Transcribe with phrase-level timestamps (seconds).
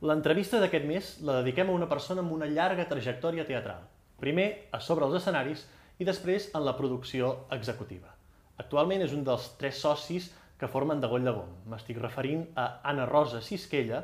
[0.00, 3.82] L'entrevista d'aquest mes la dediquem a una persona amb una llarga trajectòria teatral.
[4.20, 5.66] Primer, a sobre els escenaris
[6.00, 8.14] i després en la producció executiva.
[8.62, 11.52] Actualment és un dels tres socis que formen de Goll de Gom.
[11.68, 14.02] M'estic referint a Anna Rosa Sisquella,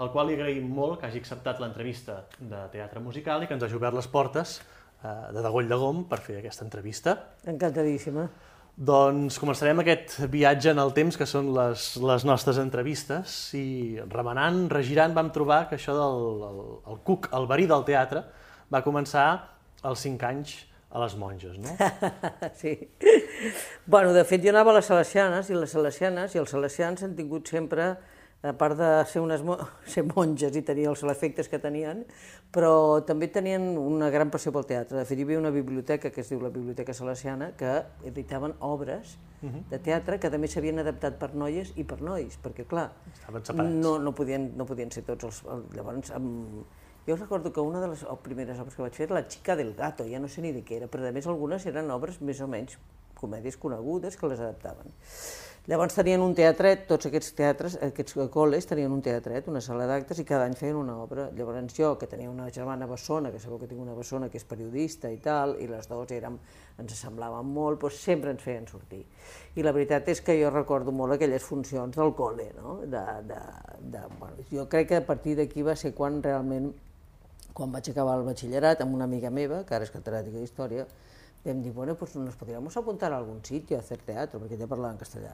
[0.00, 3.64] al qual li agraïm molt que hagi acceptat l'entrevista de teatre musical i que ens
[3.64, 7.16] hagi obert les portes eh, de Degoll de Gom per fer aquesta entrevista.
[7.44, 8.28] Encantadíssima.
[8.76, 14.66] Doncs començarem aquest viatge en el temps, que són les, les nostres entrevistes, i remenant,
[14.68, 16.58] regirant, vam trobar que això del el,
[16.92, 18.20] el cuc, el verí del teatre,
[18.68, 19.28] va començar
[19.80, 20.58] als 5 anys
[20.92, 21.72] a les monges, no?
[22.60, 22.74] sí.
[23.86, 27.16] Bueno, de fet, jo anava a les Salesianes, i les Salesianes i els Salesians han
[27.16, 27.94] tingut sempre
[28.48, 29.42] a part de ser, unes,
[29.92, 32.04] ser monges i tenir els efectes que tenien,
[32.54, 34.98] però també tenien una gran passió pel teatre.
[35.00, 39.18] De fet, hi havia una biblioteca que es diu la Biblioteca Salesiana que editaven obres
[39.42, 39.62] uh -huh.
[39.70, 42.92] de teatre que també s'havien adaptat per noies i per nois, perquè clar,
[43.54, 45.44] no, no, podien, no podien ser tots els...
[45.74, 46.64] Llavors, amb,
[47.06, 49.74] jo recordo que una de les primeres obres que vaig fer era La xica del
[49.74, 52.40] gato, ja no sé ni de què era, però a més algunes eren obres més
[52.40, 52.78] o menys
[53.14, 54.92] comèdies conegudes que les adaptaven.
[55.66, 60.20] Llavors tenien un teatret, tots aquests teatres, aquests col·les tenien un teatret, una sala d'actes,
[60.22, 61.24] i cada any feien una obra.
[61.34, 64.46] Llavors jo, que tenia una germana bessona, que sabeu que tinc una bessona que és
[64.46, 66.36] periodista i tal, i les dues érem,
[66.78, 69.02] ens semblaven molt, doncs sempre ens feien sortir.
[69.58, 72.76] I la veritat és que jo recordo molt aquelles funcions del col·le, no?
[72.86, 73.40] De, de,
[73.96, 76.70] de, bueno, jo crec que a partir d'aquí va ser quan realment,
[77.58, 80.86] quan vaig acabar el batxillerat amb una amiga meva, que ara és catedràtica d'Història,
[81.46, 84.66] vam dir, bueno, pues nos podríamos apuntar a algun sitio a hacer teatro, perquè ja
[84.66, 85.32] parlava en castellà.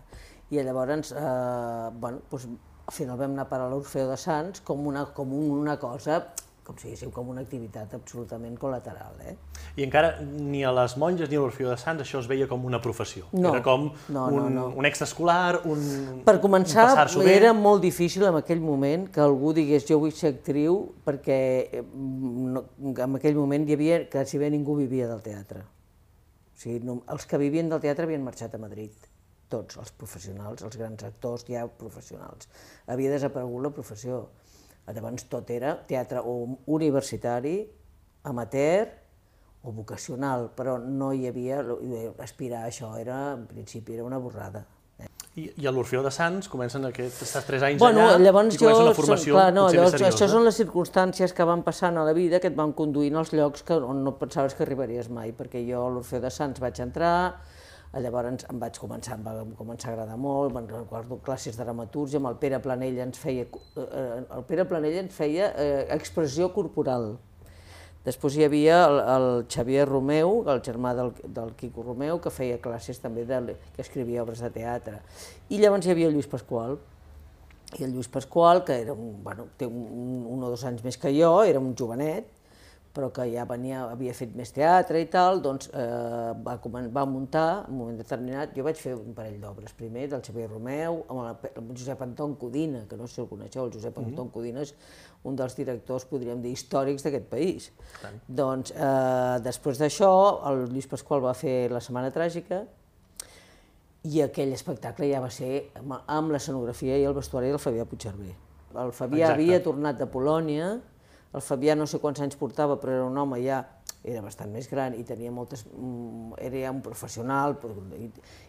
[0.51, 2.47] I llavors, eh, bueno, pues,
[2.87, 6.23] al final vam anar a parar a l'Orfeo de Sants com una, com una cosa
[6.63, 9.17] com si diguéssim, com una activitat absolutament col·lateral.
[9.27, 9.35] Eh?
[9.81, 12.65] I encara ni a les monges ni a l'Orfeo de Sants això es veia com
[12.69, 13.27] una professió.
[13.33, 14.67] No, era com no, un, no, no.
[14.79, 16.87] un extraescolar, un Per començar,
[17.19, 21.43] un era molt difícil en aquell moment que algú digués jo vull ser actriu perquè
[21.81, 25.67] eh, no, en aquell moment hi havia, quasi bé ningú vivia del teatre.
[26.53, 29.09] O sigui, no, els que vivien del teatre havien marxat a Madrid,
[29.53, 32.49] tots, els professionals, els grans actors ja professionals.
[32.93, 34.25] Havia desaparegut la professió.
[34.93, 37.57] Llavors tot era teatre o universitari,
[38.29, 38.89] amateur
[39.63, 41.61] o vocacional, però no hi havia,
[42.25, 44.65] aspirar a això era, en principi, era una borrada.
[45.33, 48.83] I, i a l'Orfeó de Sants comencen aquests, tres anys bueno, allà llavors i comença
[48.83, 50.11] jo, una formació clar, no, potser llavors, seriosa.
[50.13, 53.33] Això són les circumstàncies que van passant a la vida que et van conduint als
[53.33, 56.83] llocs que, on no pensaves que arribaries mai, perquè jo a l'Orfeó de Sants vaig
[56.85, 57.15] entrar,
[57.97, 62.21] llavors em vaig començar, em va començar a agradar molt, me'n recordo classes de dramatúrgia,
[62.21, 67.15] amb el Pere Planell ens feia, eh, el Pere Planell ens feia eh, expressió corporal,
[68.03, 72.59] Després hi havia el, el Xavier Romeu, el germà del, del Quico Romeu, que feia
[72.63, 74.99] classes també, de, que escrivia obres de teatre.
[75.51, 76.81] I llavors hi havia el Lluís Pasqual,
[77.79, 80.99] i el Lluís Pasqual, que era un, bueno, té un, un o dos anys més
[80.99, 82.42] que jo, era un jovenet,
[82.93, 86.59] però que ja venia, havia fet més teatre i tal, doncs eh, va,
[86.93, 90.51] va muntar, en un moment determinat, jo vaig fer un parell d'obres, primer del Xavier
[90.51, 91.31] Romeu, amb el,
[91.63, 94.29] amb el Josep Anton Codina, que no sé si el coneixeu, el Josep Anton mm
[94.29, 94.35] -hmm.
[94.35, 94.75] Codina és
[95.25, 97.73] un dels directors, podríem dir, històrics d'aquest país.
[98.03, 98.21] Tant.
[98.29, 100.13] Doncs eh, després d'això,
[100.51, 102.67] el Lluís Pasqual va fer La Setmana Tràgica,
[104.03, 108.35] i aquell espectacle ja va ser amb l'escenografia i el vestuari del Fabià Puigcerver.
[108.73, 109.33] El Fabià Exacte.
[109.33, 110.81] havia tornat de Polònia,
[111.33, 113.63] el Fabià no sé quants anys portava, però era un home ja,
[114.05, 117.57] era bastant més gran i tenia moltes, mm, era ja un professional,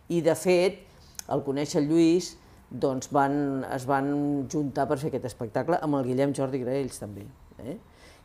[0.09, 0.83] i, de fet,
[1.27, 2.33] al conèixer el Lluís,
[2.69, 4.11] doncs van, es van
[4.49, 7.25] juntar per fer aquest espectacle amb el Guillem Jordi Graells també.
[7.61, 7.77] Eh?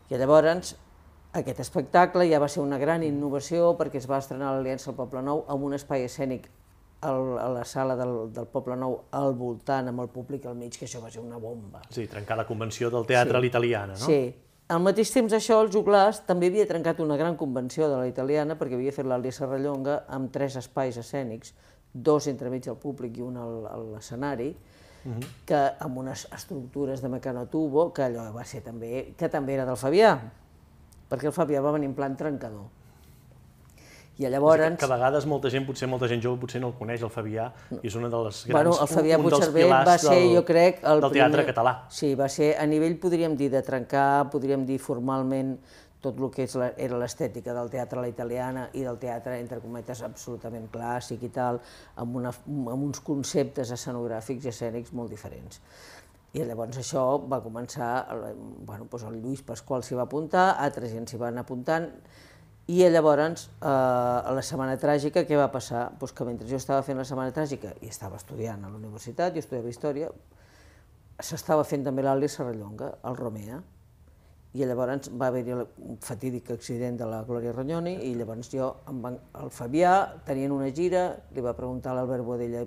[0.08, 0.74] I llavors
[1.36, 5.20] aquest espectacle ja va ser una gran innovació perquè es va estrenar l'Aliança al Poble
[5.22, 6.48] Nou amb un espai escènic
[7.04, 10.88] a la sala del, del Poble Nou al voltant, amb el públic al mig, que
[10.88, 11.84] això va ser una bomba.
[11.94, 13.38] Sí, trencar la convenció del teatre sí.
[13.38, 14.06] a l'italiana, no?
[14.08, 14.32] Sí,
[14.68, 18.56] al mateix temps això, el Juglàs també havia trencat una gran convenció de la italiana
[18.60, 21.54] perquè havia fet l'Àlia Serrallonga amb tres espais escènics,
[21.92, 23.46] dos entremig al públic i un a
[23.80, 25.28] l'escenari, uh -huh.
[25.46, 29.76] que amb unes estructures de mecanatubo, que allò va ser també, que també era del
[29.76, 30.18] Fabià,
[31.09, 32.66] perquè el Fabià va venir en plan trencador.
[34.18, 34.65] I llavors...
[34.65, 37.10] Que, que a vegades molta gent, potser molta gent jove, potser no el coneix, el
[37.15, 37.48] Fabià,
[37.78, 38.54] i és una de les grans...
[38.56, 41.74] Bueno, el Fabià un, un va ser, del, jo crec, el del teatre primer, català.
[41.94, 45.54] Sí, va ser a nivell, podríem dir, de trencar, podríem dir formalment,
[46.03, 49.38] tot el que és la, era l'estètica del teatre a la italiana i del teatre,
[49.38, 51.62] entre cometes, absolutament clàssic i tal,
[52.03, 55.62] amb, una, amb uns conceptes escenogràfics i escènics molt diferents.
[56.34, 57.92] I llavors això va començar,
[58.66, 61.88] bueno, doncs el Lluís Pasqual s'hi va apuntar, altra gent s'hi van apuntant,
[62.68, 65.86] i llavors, eh, a la Setmana Tràgica, què va passar?
[65.98, 69.32] Pues que mentre jo estava fent la Setmana Tràgica i estava estudiant a la universitat,
[69.32, 70.10] jo estudiava Història,
[71.18, 73.62] s'estava fent també l'Àlia Serrallonga, al Romea,
[74.53, 78.68] i llavors va haver-hi un fatídic accident de la Glòria Ronyoni i llavors jo,
[79.00, 82.64] van, el Fabià, tenien una gira, li va preguntar a l'Albert Boadella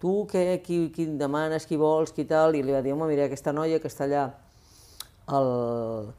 [0.00, 3.28] tu què, qui, qui demanes, qui vols, qui tal, i li va dir, home, mira
[3.28, 4.26] aquesta noia que està allà
[5.32, 6.12] el,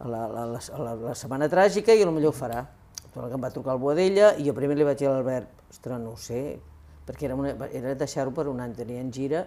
[0.00, 2.64] a la, la, la, la, setmana tràgica i potser ho farà.
[3.10, 5.98] Però em va trucar el Boadella i jo primer li vaig dir a l'Albert, ostres,
[5.98, 6.60] no ho sé,
[7.06, 9.46] perquè era, una, era deixar-ho per un any, tenien gira,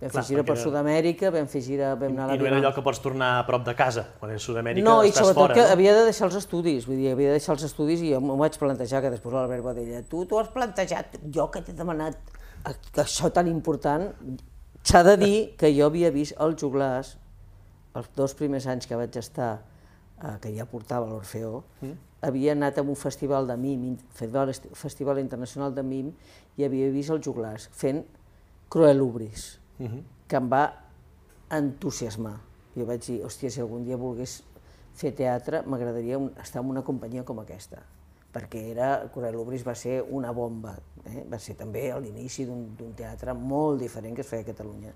[0.00, 2.56] Vam fer gira per Sud-amèrica, vam fer gira, vam anar a la I no era
[2.62, 5.28] allò que pots tornar a prop de casa, quan és Sud-amèrica no, estàs fora, no?
[5.28, 5.74] i sobretot que no?
[5.74, 8.38] havia de deixar els estudis, vull dir, havia de deixar els estudis i jo m'ho
[8.40, 12.16] vaig plantejar, que després l'Albert va dir, tu t'ho has plantejat, jo que t'he demanat
[12.64, 14.08] que això tan important,
[14.88, 17.12] s'ha de dir que jo havia vist el Juglàs,
[18.00, 19.58] els dos primers anys que vaig estar,
[20.22, 21.96] eh, que ja portava l'Orfeó, mm.
[22.26, 26.12] havia anat a un festival de mim, festival, festival internacional de mim,
[26.56, 28.04] i havia vist el Juglàs fent
[28.70, 30.02] Cruel Ubris uh -huh.
[30.28, 30.64] que em va
[31.50, 32.38] entusiasmar.
[32.76, 34.42] Jo vaig dir, hòstia, si algun dia volgués
[34.94, 37.82] fer teatre, m'agradaria estar en una companyia com aquesta,
[38.32, 41.24] perquè era, Corel Obris va ser una bomba, eh?
[41.30, 44.92] va ser també l'inici d'un teatre molt diferent que es feia a Catalunya.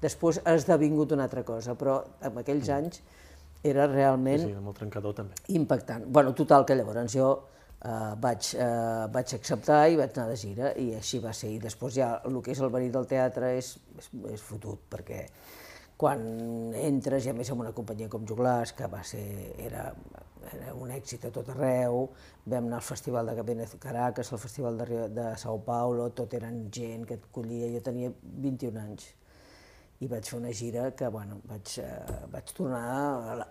[0.00, 3.02] Després ha esdevingut una altra cosa, però en aquells anys
[3.62, 4.42] era realment...
[4.42, 5.38] Sí, sí, molt trencador també.
[5.58, 6.06] Impactant.
[6.06, 7.28] Bueno, total, que llavors jo
[7.84, 11.52] eh, vaig, eh, vaig acceptar i vaig anar de gira i així va ser.
[11.56, 15.26] I després ja el que és el verí del teatre és, és, és fotut, perquè
[15.98, 16.20] quan
[16.78, 19.24] entres, i a més en una companyia com Juglàs, que va ser,
[19.58, 19.88] era,
[20.52, 22.04] era un èxit a tot arreu,
[22.46, 26.68] vam anar al Festival de Cabenet Caracas, al Festival de, de Sao Paulo, tot eren
[26.70, 29.08] gent que et collia, jo tenia 21 anys
[29.98, 32.82] i vaig fer una gira que, bueno, vaig, eh, vaig tornar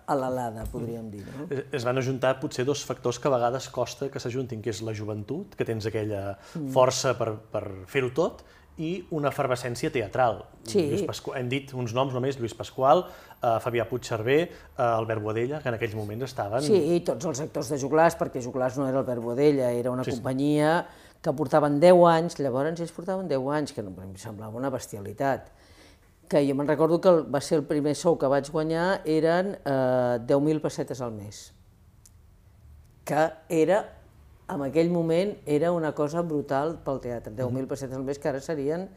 [0.08, 1.26] a l'alada, podríem dir.
[1.28, 1.48] No?
[1.76, 4.94] Es van ajuntar potser dos factors que a vegades costa que s'ajuntin, que és la
[4.96, 6.70] joventut, que tens aquella mm.
[6.72, 8.46] força per, per fer-ho tot,
[8.78, 10.44] i una efervescència teatral.
[10.70, 10.86] Sí.
[10.86, 13.04] Lluís Pasqual, hem dit uns noms només, Lluís Pasqual,
[13.42, 16.64] eh, Fabià Puigcerver, eh, Albert Boadella, que en aquells moments estaven...
[16.64, 20.06] Sí, i tots els actors de Juglàs, perquè Juglàs no era Albert Boadella, era una
[20.08, 21.20] sí, companyia sí.
[21.26, 25.52] que portaven 10 anys, llavors ells portaven 10 anys, que no, em semblava una bestialitat
[26.28, 30.20] que jo me'n recordo que va ser el primer sou que vaig guanyar, eren eh,
[30.28, 31.54] 10.000 pessetes al mes,
[33.08, 33.80] que era,
[34.52, 37.72] en aquell moment, era una cosa brutal pel teatre, 10.000 mm-hmm.
[37.72, 38.90] pessetes al mes, que ara serien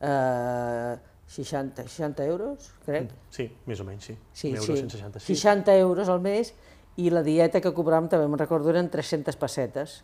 [0.00, 0.94] eh,
[1.26, 3.10] 60, 60 euros, crec.
[3.34, 4.18] Sí, més o menys, sí.
[4.32, 4.78] Sí, sí.
[4.78, 5.34] 160, sí.
[5.34, 6.54] 60 euros al mes,
[7.02, 10.02] i la dieta que cobràvem, també me'n recordo, eren 300 pessetes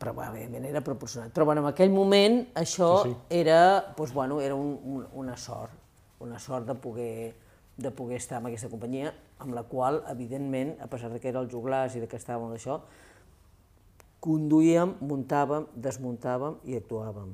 [0.00, 1.28] però bueno, evidentment era proporcionat.
[1.36, 3.40] Però bueno, en aquell moment això sí, sí.
[3.42, 3.58] era,
[3.92, 5.79] doncs, bueno, era un, un, una sort
[6.20, 7.34] una sort de poder,
[7.76, 11.40] de poder estar en aquesta companyia, amb la qual, evidentment, a pesar de que era
[11.40, 12.80] el juglàs i de que estàvem en això,
[14.20, 17.32] conduïem, muntàvem, desmuntàvem i actuàvem.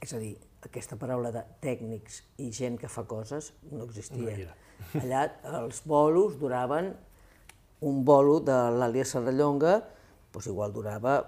[0.00, 4.36] És a dir, aquesta paraula de tècnics i gent que fa coses no existia.
[4.38, 4.58] No
[5.02, 5.26] Allà
[5.60, 6.94] els bolos duraven,
[7.84, 9.78] un bolo de l'Àlia Serrallonga,
[10.32, 11.18] doncs igual durava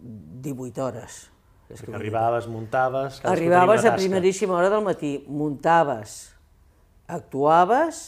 [0.00, 1.20] 18 hores,
[1.70, 3.20] és que arribaves, muntaves...
[3.24, 6.32] Arribaves a primeríssima hora del matí, muntaves,
[7.06, 8.00] actuaves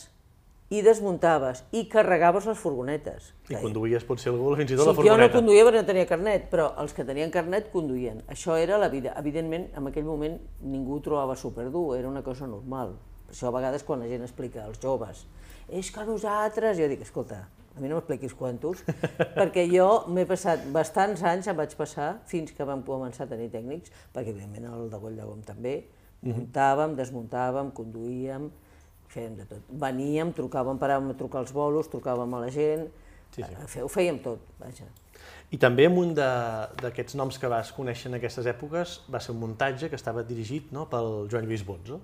[0.73, 3.33] i desmuntaves i carregaves les furgonetes.
[3.53, 5.19] I conduïes potser algú fins i tot sí, la furgoneta.
[5.19, 8.25] Jo no conduïa perquè no tenia carnet, però els que tenien carnet conduïen.
[8.33, 9.13] Això era la vida.
[9.21, 12.97] Evidentment, en aquell moment ningú ho trobava superdur, era una cosa normal.
[13.29, 15.27] Per això a vegades quan la gent explica als joves
[15.73, 16.77] és que nosaltres...
[16.79, 18.83] Jo dic, escolta, a mi no m'expliquis quantos,
[19.39, 23.51] perquè jo m'he passat bastants anys, em vaig passar, fins que vam començar a tenir
[23.53, 25.77] tècnics, perquè evidentment el de Goll de Gom també,
[26.23, 26.35] mhm.
[26.39, 28.51] muntàvem, desmuntàvem, conduïem,
[29.13, 29.71] fèiem de tot.
[29.85, 32.89] Veníem, trucàvem, paràvem a trucar els bolos, trucàvem a la gent,
[33.35, 33.81] sí, sí.
[33.85, 34.89] ho fèiem tot, vaja.
[35.53, 39.41] I també amb un d'aquests noms que vas conèixer en aquestes èpoques va ser un
[39.43, 42.01] muntatge que estava dirigit no, pel Joan Lluís Bonzo.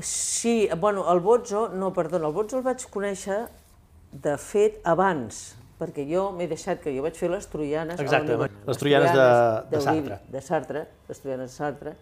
[0.00, 3.42] Sí, bueno, el Bozzo, no, perdona, el Bozzo el vaig conèixer
[4.12, 5.42] de fet, abans,
[5.80, 8.00] perquè jo m'he deixat que jo vaig fer les troianes...
[8.00, 8.36] Exacte,
[8.68, 9.28] les troianes de,
[9.72, 10.18] de, Sartre.
[10.34, 11.94] De Sartre, les troianes de Sartre,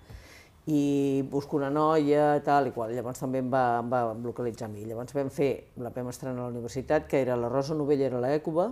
[0.71, 2.93] i busco una noia, tal i qual.
[2.95, 4.85] Llavors també em va, em va localitzar a mi.
[4.85, 5.51] Llavors vam fer,
[5.81, 8.69] la vam estrenar a la universitat, que era la Rosa Novella era l'Ècuba,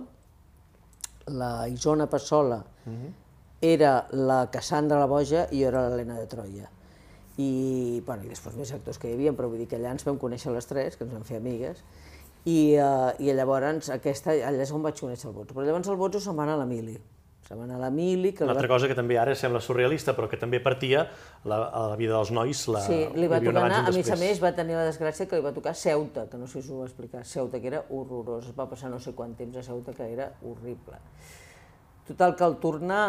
[1.29, 2.89] la Isona Passola uh.
[2.89, 3.11] -huh.
[3.61, 6.69] era la Cassandra la Boja i jo era l'Helena de Troia.
[7.37, 10.03] I, bueno, i després més actors que hi havia, però vull dir que allà ens
[10.03, 11.83] vam conèixer les tres, que ens vam fer amigues,
[12.45, 15.55] i, uh, i llavors aquesta, allà és on vaig conèixer el Botzo.
[15.55, 16.95] Però llavors el Botzo se'n va anar a l'Emili.
[17.49, 18.31] Se'n va anar a l'Emili...
[18.45, 18.75] Una altra va...
[18.75, 21.07] cosa que també ara sembla surrealista, però que també partia
[21.49, 24.17] la, a la vida dels nois la, Sí, li va tocar anar, a més a
[24.21, 26.71] més va tenir la desgràcia que li va tocar Ceuta, que no sé si us
[26.75, 29.65] ho va explicar, Ceuta, que era horrorós, es va passar no sé quant temps a
[29.65, 31.01] Ceuta, que era horrible.
[32.07, 33.05] Total, que al tornar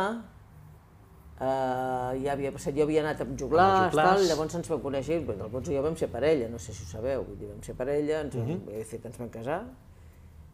[1.41, 5.37] Uh, ja havia passat, jo havia anat amb joglars, tal, llavors ens vam conèixer, i
[5.55, 7.75] Bots i jo vam ser parella, no sé si ho sabeu, vull dir, vam ser
[7.79, 8.59] parella, ens, uh -huh.
[8.67, 9.63] de fet ens vam casar,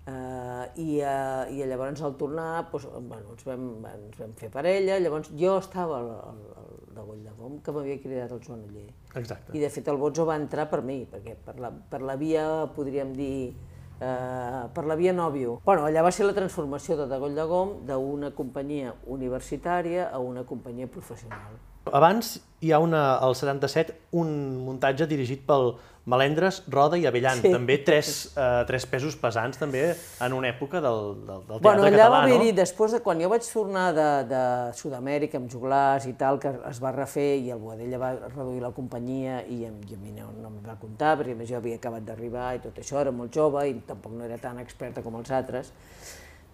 [0.06, 5.00] uh, i, uh, i llavors al tornar doncs, bueno, ens, vam, ens vam fer parella,
[5.00, 8.62] llavors jo estava al, al, al de Goll de Gom, que m'havia cridat el Joan
[8.68, 8.88] Oller.
[9.14, 9.56] Exacte.
[9.56, 12.46] I de fet el Bozo va entrar per mi, perquè per la, per la via,
[12.76, 13.54] podríem dir,
[14.00, 15.60] eh, per la via nòvio.
[15.64, 20.44] Bueno, allà va ser la transformació de Degoll de Gom d'una companyia universitària a una
[20.44, 21.56] companyia professional.
[21.94, 24.30] Abans hi ha una, al 77 un
[24.64, 27.40] muntatge dirigit pel Melendres, Roda i Avellan.
[27.42, 27.50] Sí.
[27.50, 29.80] També tres, eh, tres pesos pesants també
[30.22, 32.56] en una època del, del, del teatre Bueno, allà català, va haver-hi, no?
[32.60, 34.42] després de quan jo vaig tornar de, de
[34.78, 38.70] Sud-amèrica amb joglars i tal, que es va refer i el Boadella va reduir la
[38.76, 41.58] companyia i, em- i a mi no, no em va comptar, perquè a més jo
[41.58, 45.02] havia acabat d'arribar i tot això, era molt jove i tampoc no era tan experta
[45.02, 45.72] com els altres,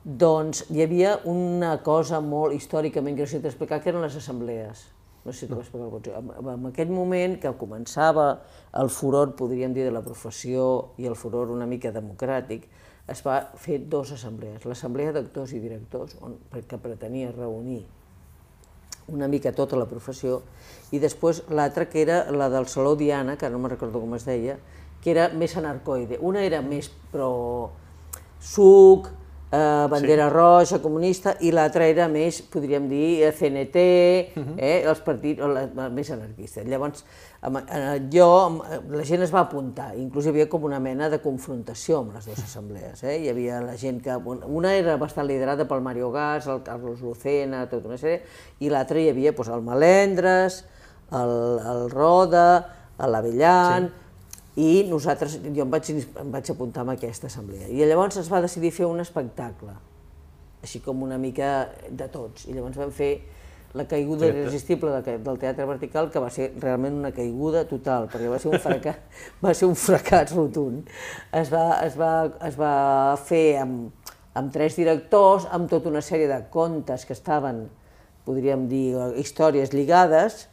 [0.02, 4.88] doncs hi havia una cosa molt històricament que necessito explicar, que eren les assemblees.
[5.24, 6.14] No sé si t'ho va explicar el Botxo.
[6.18, 8.26] En, en aquell moment que començava
[8.80, 12.66] el furor, podríem dir, de la professió i el furor una mica democràtic,
[13.12, 14.64] es va fer dues assemblees.
[14.66, 17.84] L'assemblea d'actors i directors, on, que pretenia reunir
[19.12, 20.40] una mica tota la professió,
[20.94, 24.26] i després l'altra que era la del Saló Diana, que no me'n recordo com es
[24.26, 24.58] deia,
[25.02, 26.18] que era més anarcoide.
[26.22, 27.72] Una era més pro
[28.42, 29.10] suc,
[29.52, 30.34] eh, bandera sí.
[30.34, 33.82] roja, comunista, i l'altra era més, podríem dir, eh, CNT,
[34.56, 36.64] eh, els partits, o la, més anarquistes.
[36.66, 37.04] Llavors,
[37.42, 40.80] amb, eh, jo, amb- eh, la gent es va apuntar, inclús hi havia com una
[40.80, 43.04] mena de confrontació amb les dues assemblees.
[43.04, 43.18] Eh?
[43.22, 44.16] Hi havia la gent que...
[44.16, 48.22] Una era bastant liderada pel Mario Gas, el Carlos Lucena, tota una sèrie,
[48.60, 50.64] i l'altra hi havia doncs, el Melendres,
[51.12, 52.46] el, el Roda,
[52.98, 54.01] l'Avellan, sí
[54.56, 57.68] i nosaltres, jo em vaig, em vaig apuntar a aquesta assemblea.
[57.72, 59.72] I llavors es va decidir fer un espectacle,
[60.62, 62.44] així com una mica de tots.
[62.46, 63.14] I llavors vam fer
[63.72, 64.42] la caiguda Teatre.
[64.42, 68.50] irresistible de- del teatre vertical, que va ser realment una caiguda total, perquè va ser
[68.52, 68.98] un fracàs,
[69.44, 70.86] va ser un fracàs rotund.
[71.32, 72.12] Es va, es va,
[72.46, 73.90] es va fer amb,
[74.34, 77.70] amb tres directors, amb tota una sèrie de contes que estaven,
[78.26, 80.48] podríem dir, històries lligades,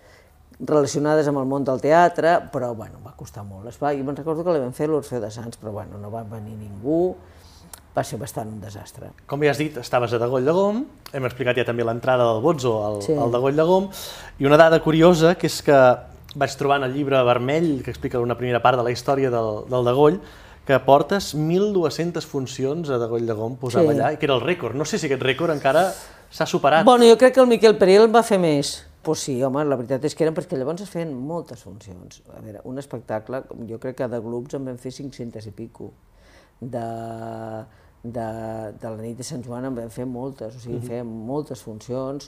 [0.60, 3.68] relacionades amb el món del teatre, però bueno, va costar molt.
[3.72, 5.98] Es va, jo me'n recordo que la vam fer a l'Orfeo de Sants, però bueno,
[6.02, 7.16] no va venir ningú,
[7.96, 9.10] va ser bastant un desastre.
[9.28, 12.42] Com ja has dit, estaves a Degoll de Gom, hem explicat ja també l'entrada del
[12.44, 13.14] Botzo al, Sí.
[13.16, 13.90] al Degoll de Gom,
[14.40, 15.80] i una dada curiosa, que és que
[16.36, 19.64] vaig trobar en el llibre vermell, que explica una primera part de la història del,
[19.70, 20.20] del Degoll,
[20.68, 23.98] que portes 1.200 funcions a Degoll de Gom posava Sí.
[23.98, 24.76] allà, i que era el rècord.
[24.76, 25.88] No sé si aquest rècord encara
[26.30, 26.86] s'ha superat.
[26.86, 28.86] Bueno, jo crec que el Miquel Perill en va fer més.
[29.02, 32.20] Pues sí, home, la veritat és que eren perquè llavors es feien moltes funcions.
[32.36, 35.94] A veure, un espectacle, jo crec que de grups en vam fer 500 i pico.
[36.60, 36.84] De,
[38.04, 38.28] de,
[38.82, 42.28] de la nit de Sant Joan en vam fer moltes, o sigui, fèiem moltes funcions,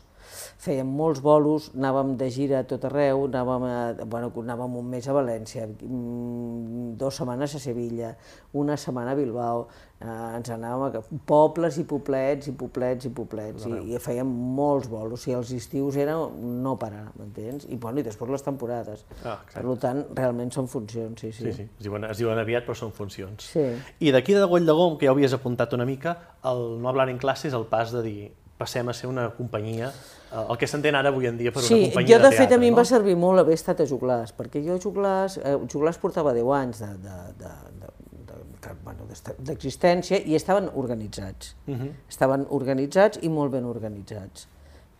[0.61, 5.07] fèiem molts bolos, anàvem de gira a tot arreu, anàvem, a, bueno, anàvem un mes
[5.07, 8.15] a València, mm, dues setmanes a Sevilla,
[8.53, 9.67] una setmana a Bilbao,
[9.99, 14.89] eh, ens anàvem a pobles i poblets i poblets i poblets, i, i fèiem molts
[14.91, 17.65] bolos, o sigui, els estius era no parar, m'entens?
[17.69, 19.05] I, bueno, i després les temporades.
[19.23, 21.47] Ah, per tant, realment són funcions, sí, sí.
[21.47, 23.51] Sí, sí, es diuen, es diuen aviat, però són funcions.
[23.53, 23.65] Sí.
[23.99, 26.17] I d'aquí de Degoll de Gom, que ja ho havies apuntat una mica,
[26.51, 28.31] el no hablar en classe és el pas de dir
[28.61, 31.73] passem a ser una companyia, eh, el que s'entén ara avui en dia per Sí,
[31.73, 33.81] una companyia jo de de fet teatre, a mi em va servir molt haver estat
[33.81, 37.51] a Joglars, perquè jo a Joglars, eh, Joglars portava 10 anys de, de, de,
[37.81, 37.91] de,
[38.29, 39.09] de, de, bueno,
[39.49, 41.55] d'existència i estaven organitzats.
[41.67, 41.93] Mhm.
[42.09, 44.47] Estaven organitzats i molt ben organitzats.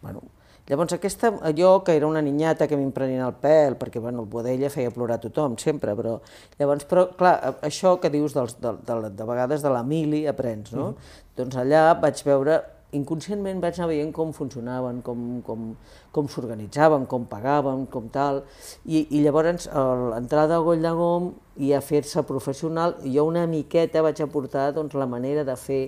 [0.01, 0.23] Bueno,
[0.67, 4.69] llavors aquesta, jo que era una ninyata que m'emprenien el pèl, perquè bueno, el Boadella
[4.73, 6.17] feia plorar tothom sempre, però
[6.57, 10.73] llavors, però clar, això que dius dels, de, de, de vegades de la mili aprens,
[10.73, 10.93] no?
[11.37, 12.61] Doncs allà vaig veure
[12.97, 15.71] inconscientment vaig anar veient com funcionaven, com, com,
[16.11, 18.43] com s'organitzaven, com pagaven, com tal,
[18.85, 19.69] i, i llavors
[20.17, 21.31] entrar de Goll de Gom
[21.63, 25.81] i a fer-se professional, jo una miqueta vaig aportar doncs, la manera de fer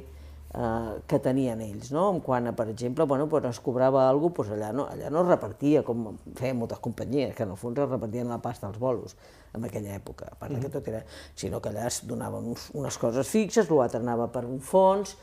[0.53, 2.07] eh, que tenien ells, no?
[2.13, 5.11] En quant a, per exemple, bueno, quan es cobrava alguna cosa, doncs allà no, allà
[5.11, 8.69] no es repartia, com feien moltes companyies, que en el fons es repartien la pasta
[8.69, 9.17] als bolos
[9.53, 10.63] en aquella època, a part mm.
[10.63, 11.03] que tot era...
[11.35, 15.17] sinó que allà es donaven uns, unes coses fixes, l'altre anava per un fons,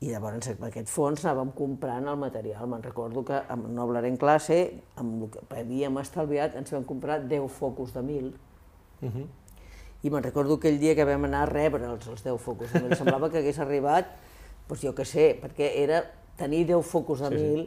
[0.00, 2.66] i llavors amb aquest fons anàvem comprant el material.
[2.68, 4.58] Me'n recordo que amb no hablaré en classe,
[5.00, 8.34] amb el que havíem estalviat, ens vam comprar 10 focus de mil,
[10.02, 12.82] i me'n recordo aquell dia que vam anar a rebre els, els 10 focus de
[12.84, 12.94] mil.
[12.96, 14.12] Semblava que hagués arribat,
[14.68, 16.02] doncs jo què sé, perquè era
[16.36, 17.66] tenir 10 focus de mil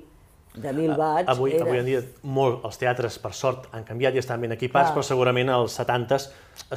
[0.56, 1.30] de mil watts.
[1.30, 1.66] Avui, era...
[1.66, 4.98] avui en dia molt, els teatres, per sort, han canviat i estan ben equipats, Clar.
[4.98, 6.30] però segurament als 70s,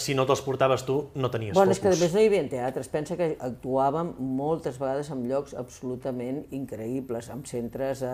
[0.03, 2.05] si no te'ls portaves tu, no tenies Bueno, és que a focus.
[2.05, 2.91] més no hi havia teatres.
[2.93, 8.13] Pensa que actuàvem moltes vegades en llocs absolutament increïbles, en centres, eh,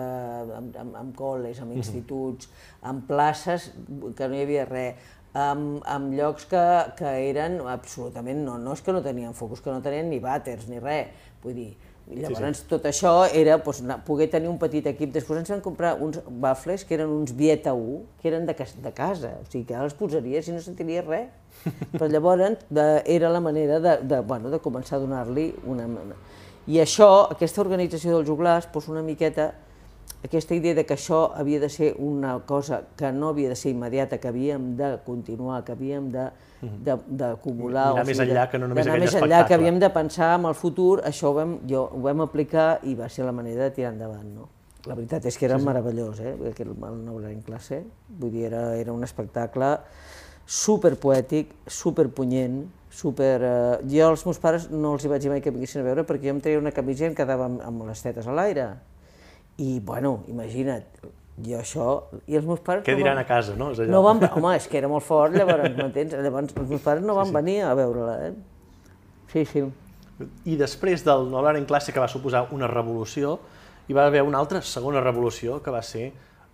[0.57, 2.49] amb, amb, amb col·les, amb instituts,
[2.87, 3.71] en places
[4.15, 6.65] que no hi havia res, amb, amb llocs que,
[6.97, 10.69] que eren absolutament, no, no és que no tenien focus, que no tenien ni vàters
[10.71, 11.73] ni res, vull dir,
[12.09, 12.67] Llavors, sí, sí.
[12.71, 15.11] tot això era doncs, anar- poder tenir un petit equip.
[15.13, 18.73] Després ens van comprar uns bafles que eren uns Vieta 1, que eren de, cas
[18.81, 21.29] de casa, o sigui que ara els posaries i no sentiries res.
[21.93, 25.85] Però llavors de, era la manera de, de, bueno, de començar a donar-li una...
[26.69, 29.51] I això, aquesta organització dels joglars, doncs una miqueta,
[30.23, 33.71] aquesta idea de que això havia de ser una cosa que no havia de ser
[33.71, 36.29] immediata, que havíem de continuar, que havíem de
[36.61, 37.93] de- d'acumular...
[37.93, 39.55] Mirar més enllà que no només aquell més enllà, que espectacle.
[39.55, 43.07] havíem de pensar en el futur, això ho vam, jo, ho vam aplicar i va
[43.09, 44.27] ser la manera de tirar endavant.
[44.35, 44.49] No?
[44.87, 45.67] La veritat és que era sí, sí.
[45.69, 46.35] meravellós, eh?
[46.51, 47.83] Aquell, el nou en classe.
[48.19, 49.77] Vull dir, era, era un espectacle
[50.45, 53.39] super poètic, super punyent, super...
[53.39, 53.79] Eh...
[53.91, 56.27] Jo als meus pares no els hi vaig dir mai que vinguessin a veure perquè
[56.27, 58.71] jo em treia una camisa i em quedava amb, amb les tetes a l'aire.
[59.59, 61.01] I, bueno, imagina't,
[61.45, 61.87] jo això...
[62.27, 62.85] I els meus pares...
[62.87, 63.71] Què no diran van- a casa, no?
[63.73, 63.91] És allò.
[63.95, 66.15] no van, home, és que era molt fort, llavors, m'entens?
[66.15, 67.37] Llavors, els meus pares no van sí, sí.
[67.39, 68.33] venir a veure-la, eh?
[69.33, 69.65] Sí, sí.
[70.51, 73.37] I després del Nolar en classe, que va suposar una revolució,
[73.87, 76.09] hi va haver una altra segona revolució, que va ser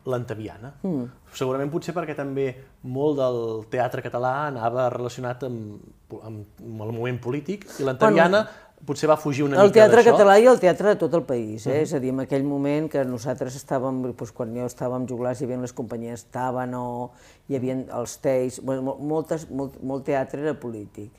[0.05, 0.75] l'antaviana.
[0.85, 1.07] Mm.
[1.35, 2.45] Segurament potser perquè també
[2.93, 3.39] molt del
[3.73, 5.81] teatre català anava relacionat amb,
[6.21, 10.01] amb, amb el moment polític, i l'antaviana bueno, potser va fugir una El mica teatre
[10.03, 10.11] d'això.
[10.15, 11.81] català i el teatre de tot el país, eh?
[11.81, 15.45] és a dir, en aquell moment que nosaltres estàvem, doncs, quan jo estàvem joglars, hi
[15.49, 17.11] havia les companyies estaven o
[17.49, 21.11] hi havia els teis, bueno, mol- moltes, molt, molt teatre era polític,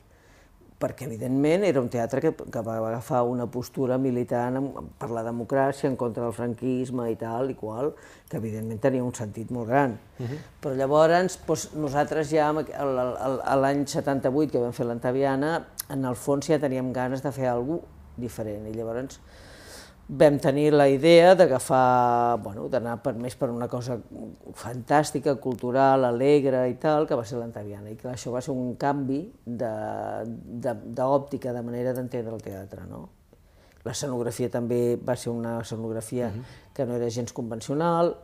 [0.77, 4.59] perquè evidentment era un teatre que, que va agafar una postura militant
[4.99, 7.93] per la democràcia, en contra del franquisme i tal i qual,
[8.29, 9.97] que evidentment tenia un sentit molt gran.
[10.61, 15.57] Però llavors doncs, nosaltres ja a l'any 78 que vam fer l'Antaviana,
[15.89, 19.19] en el fons ja teníem ganes de fer alguna diferent i llavors
[20.09, 23.97] vam tenir la idea d'agafar, bueno, d'anar per, més per una cosa
[24.55, 27.89] fantàstica, cultural, alegre i tal, que va ser l'Antaviana.
[27.91, 30.23] I clar, això va ser un canvi de-
[30.63, 33.09] de- d'òptica, de, de manera d'entendre el teatre, no?
[33.83, 36.31] L'escenografia també va ser una escenografia
[36.73, 38.15] que no era gens convencional,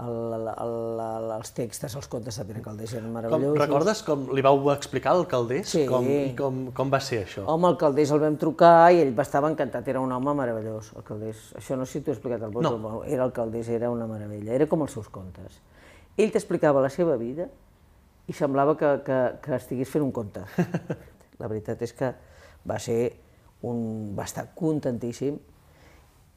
[0.00, 3.58] el, el, el, el, els textos, els contes de Pere Caldés eren Com, meravellosos.
[3.60, 5.68] recordes com li vau explicar al Caldés?
[5.68, 5.84] Sí.
[5.88, 7.44] Com, I com, com va ser això?
[7.46, 10.92] Home, el Caldés el vam trucar i ell va estava encantat, era un home meravellós,
[10.96, 11.50] el Caldés.
[11.60, 13.02] Això no sé si t'ho he explicat al vot, No.
[13.04, 15.60] era el Caldés, era una meravella, era com els seus contes.
[16.16, 17.48] Ell t'explicava la seva vida
[18.28, 20.42] i semblava que, que, que estigués fent un conte.
[21.40, 22.10] La veritat és que
[22.68, 22.98] va ser
[23.64, 24.14] un...
[24.16, 25.38] va estar contentíssim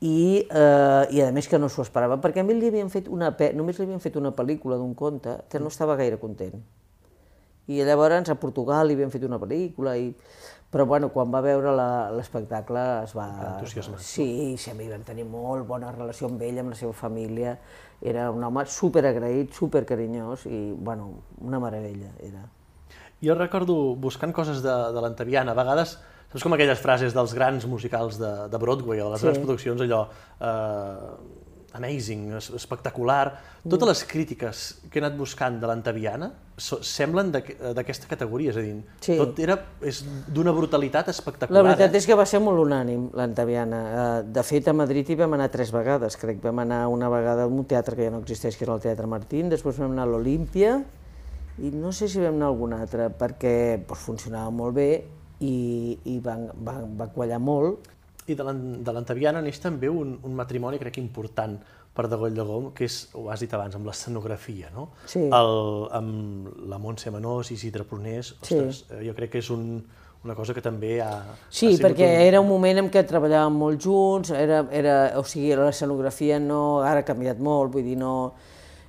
[0.03, 3.07] i, eh, i a més que no s'ho esperava, perquè a mi li havien fet
[3.07, 3.53] una pe...
[3.55, 6.57] només li havien fet una pel·lícula d'un conte que no estava gaire content.
[7.71, 10.11] I llavors a Portugal li havien fet una pel·lícula, i...
[10.73, 11.71] però bueno, quan va veure
[12.17, 13.29] l'espectacle es va...
[13.53, 14.03] Entusiasmat.
[14.03, 17.55] Sí, sí, a mi vam tenir molt bona relació amb ell, amb la seva família,
[18.03, 22.43] era un home superagraït, supercarinyós i, bueno, una meravella era.
[23.23, 25.95] Jo recordo buscant coses de, de l'Antaviana, a vegades,
[26.33, 29.27] saps com aquelles frases dels grans musicals de, de Broadway o de les Sí.
[29.29, 30.07] grans produccions, allò,
[30.41, 37.31] eh, amazing, es- espectacular, totes les crítiques que he anat buscant de l'Antaviana so, semblen
[37.33, 39.15] d'aqu- d'aquesta categoria, és a dir, Sí.
[39.17, 41.63] tot era, és d'una brutalitat espectacular.
[41.63, 41.97] La veritat eh?
[41.97, 44.19] és que va ser molt unànim, l'Antaviana.
[44.19, 46.39] Eh, De fet, a Madrid hi vam anar tres vegades, crec.
[46.43, 49.07] Vam anar una vegada a un teatre que ja no existeix, que era el Teatre
[49.07, 50.83] Martín, després vam anar a l'Olímpia,
[51.57, 55.05] i no sé si vam anar a algun altre, perquè doncs, funcionava molt bé
[55.43, 55.53] i,
[56.15, 57.89] i va, va, va quallar molt.
[58.31, 61.57] I de l'An- de l'Antaviana neix també un, un matrimoni, crec, important
[61.93, 64.87] per de Goll de Gom, que és, ho has dit abans, amb l'escenografia, no?
[65.05, 65.25] Sí.
[65.27, 65.51] El,
[65.93, 68.55] amb la Montse Manós i Isidre Prunés, Sí.
[68.57, 69.83] ostres, eh, jo crec que és un,
[70.23, 71.11] una cosa que també ha...
[71.51, 72.23] Sí, ha perquè un...
[72.31, 77.03] era un moment en què treballàvem molt junts, era, era, o sigui, l'escenografia no, ara
[77.03, 78.15] ha canviat molt, vull dir, no...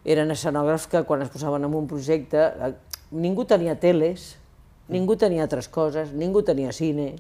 [0.05, 2.73] Eren escenògrafs que quan es posaven en un projecte, eh,
[3.17, 4.35] ningú tenia teles,
[4.89, 7.15] ningú tenia altres coses, ningú tenia cine.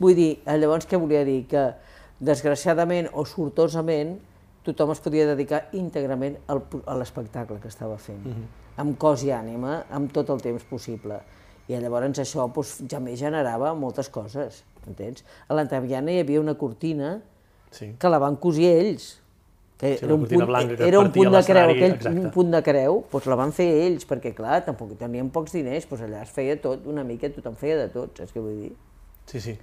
[0.00, 1.46] Vull dir, eh, llavors què volia dir?
[1.48, 1.72] Que
[2.20, 4.18] desgraciadament o sortosament
[4.62, 8.22] tothom es podia dedicar íntegrament al, a l'espectacle que estava fent,
[8.78, 11.18] amb cos i ànima, amb tot el temps possible.
[11.68, 15.24] I llavors això doncs, ja me generava moltes coses, entens?
[15.48, 17.20] A l'Antaviana hi havia una cortina
[17.72, 17.94] Sí.
[17.98, 19.21] que la van cosir ells,
[19.82, 22.20] que Sí, era, un punt, blanca que era un punt de creu, aquell, exacte.
[22.22, 25.88] un punt de creu, doncs la van fer ells, perquè clar, tampoc tenien pocs diners,
[25.90, 28.72] doncs allà es feia tot una mica, tothom feia de tot, saps què vull dir?
[29.26, 29.56] Sí, sí.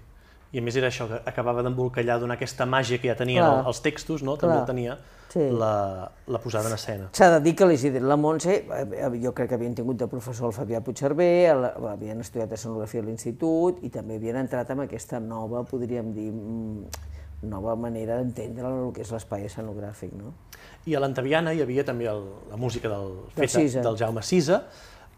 [0.51, 3.65] i a més era això, que acabava d'embolcallar, donar aquesta màgia que ja tenien Clar.
[3.69, 4.35] els textos, no?
[4.35, 4.65] també Clar.
[4.67, 4.97] tenia
[5.29, 5.43] Sí.
[5.53, 7.09] la, la posada en escena.
[7.13, 9.95] S'ha de dir que l'Isidre i la Montse, eh, eh, jo crec que havien tingut
[10.01, 14.71] de professor el Fabià Puigcerver, el- havien estudiat escenografia a l'institut i també havien entrat
[14.73, 16.85] en aquesta nova, podríem dir, mm,
[17.41, 20.13] nova manera d'entendre el que és l'espai escenogràfic.
[20.17, 20.33] No?
[20.85, 23.83] I a l'Antaviana hi havia també el, la música del, Del feta, Cisa.
[23.85, 24.63] del Jaume Sisa,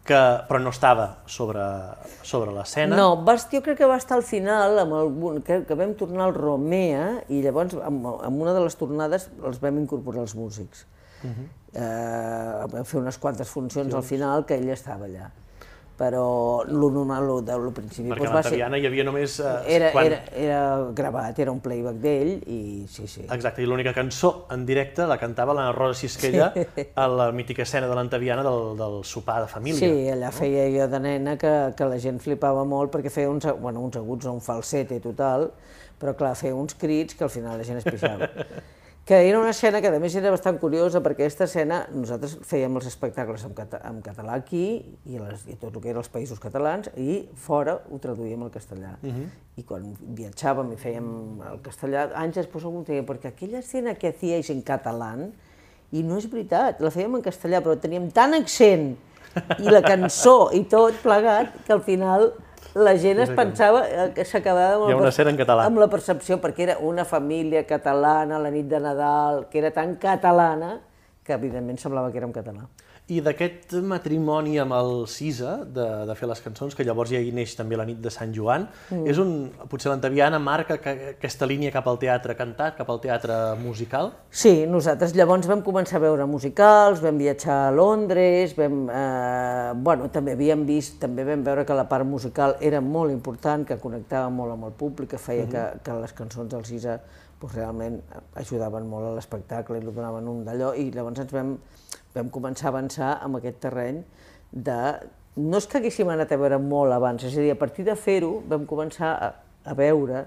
[0.06, 1.64] que, però no estava sobre,
[2.26, 2.96] sobre l'escena.
[2.98, 6.28] No, va, jo crec que va estar al final, amb algun, que, que vam tornar
[6.28, 10.86] al Romea i llavors amb, amb una de les tornades els vam incorporar els músics.
[11.22, 11.46] Uh -huh.
[11.78, 15.30] eh, vam fer unes quantes funcions al final que ell estava allà.
[15.96, 18.50] Però lo normal, lo, de, lo principi, perquè doncs a va ser...
[18.56, 19.36] l'Antaviana hi havia només...
[19.38, 20.08] Eh, Era, quan...
[20.08, 20.60] era, era
[20.96, 23.26] gravat, era un playback d'ell i sí, sí.
[23.28, 26.86] Exacte, i l'única cançó en directe la cantava la Rosa Sisquella sí.
[27.04, 29.78] a la mítica escena de l'Antaviana del, del sopar de família.
[29.84, 33.46] Sí, allà feia jo de nena que, que la gent flipava molt perquè feia uns,
[33.60, 35.50] bueno, uns aguts, un falsete total,
[36.00, 38.32] però clar, feia uns crits que al final la gent es pixava.
[39.04, 42.76] que era una escena que a més era bastant curiosa perquè aquesta escena nosaltres fèiem
[42.78, 46.10] els espectacles en, cata en català aquí i, les, i tot el que eren els
[46.12, 48.94] països catalans i fora ho traduïem al castellà.
[49.02, 49.26] Uh -huh.
[49.56, 51.08] I quan viatjàvem i fèiem
[51.50, 55.16] el castellà, anys després algú deia perquè aquella escena que hacíais en català
[55.90, 58.96] i no és veritat, la fèiem en castellà però teníem tant accent
[59.58, 62.32] i la cançó i tot plegat que al final
[62.74, 65.36] la gent es pensava eh, que s'acabava amb, Hi ha la una per- escena en
[65.36, 65.64] català.
[65.66, 69.96] amb la percepció, perquè era una família catalana, la nit de Nadal, que era tan
[69.96, 70.80] catalana
[71.24, 72.64] que evidentment semblava que era en català.
[73.12, 77.32] I d'aquest matrimoni amb el Cisa, de, de fer les cançons, que llavors ja hi
[77.34, 79.08] neix també la nit de Sant Joan, mm.
[79.10, 79.32] és un,
[79.68, 84.12] potser l'Antaviana marca que, aquesta línia cap al teatre cantat, cap al teatre musical?
[84.30, 90.08] Sí, nosaltres llavors vam començar a veure musicals, vam viatjar a Londres, vam, eh, bueno,
[90.14, 94.30] també havíem vist, també vam veure que la part musical era molt important, que connectava
[94.32, 96.96] molt amb el públic, que feia que, que les cançons del Cisa
[97.42, 98.00] doncs, realment
[98.38, 101.56] ajudaven molt a l'espectacle i li donaven un d'allò, i llavors ens vam,
[102.14, 104.02] vam començar a avançar amb aquest terreny
[104.52, 104.78] de...
[105.36, 107.96] No és que haguéssim anat a veure molt abans, és a dir, a partir de
[107.96, 109.30] fer-ho vam començar a,
[109.64, 110.26] a veure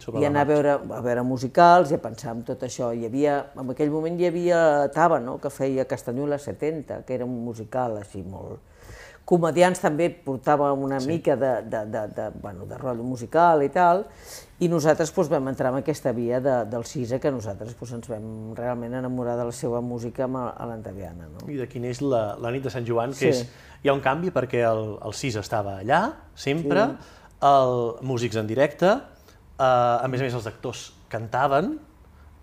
[0.00, 2.90] Sobre i la anar a veure, a veure musicals i a pensar en tot això.
[2.96, 4.60] Hi havia, en aquell moment hi havia
[4.94, 8.64] Tava, no?, que feia Castanyola 70, que era un musical així molt...
[9.28, 11.10] Comedians també portava una sí.
[11.10, 14.06] mica de, de, de, de, bueno, de rotllo musical i tal,
[14.64, 18.08] i nosaltres doncs, vam entrar en aquesta via de, del Cisa, que nosaltres doncs, ens
[18.08, 21.28] vam realment enamorar de la seva música amb a, l'Antaviana.
[21.34, 21.44] No?
[21.44, 23.34] I d'aquí neix la, la nit de Sant Joan, que Sí.
[23.34, 26.00] és, hi ha un canvi perquè el, el Cisa estava allà,
[26.34, 27.28] sempre, sí.
[27.50, 27.76] el,
[28.08, 31.76] músics en directe, eh, a més a més els actors cantaven,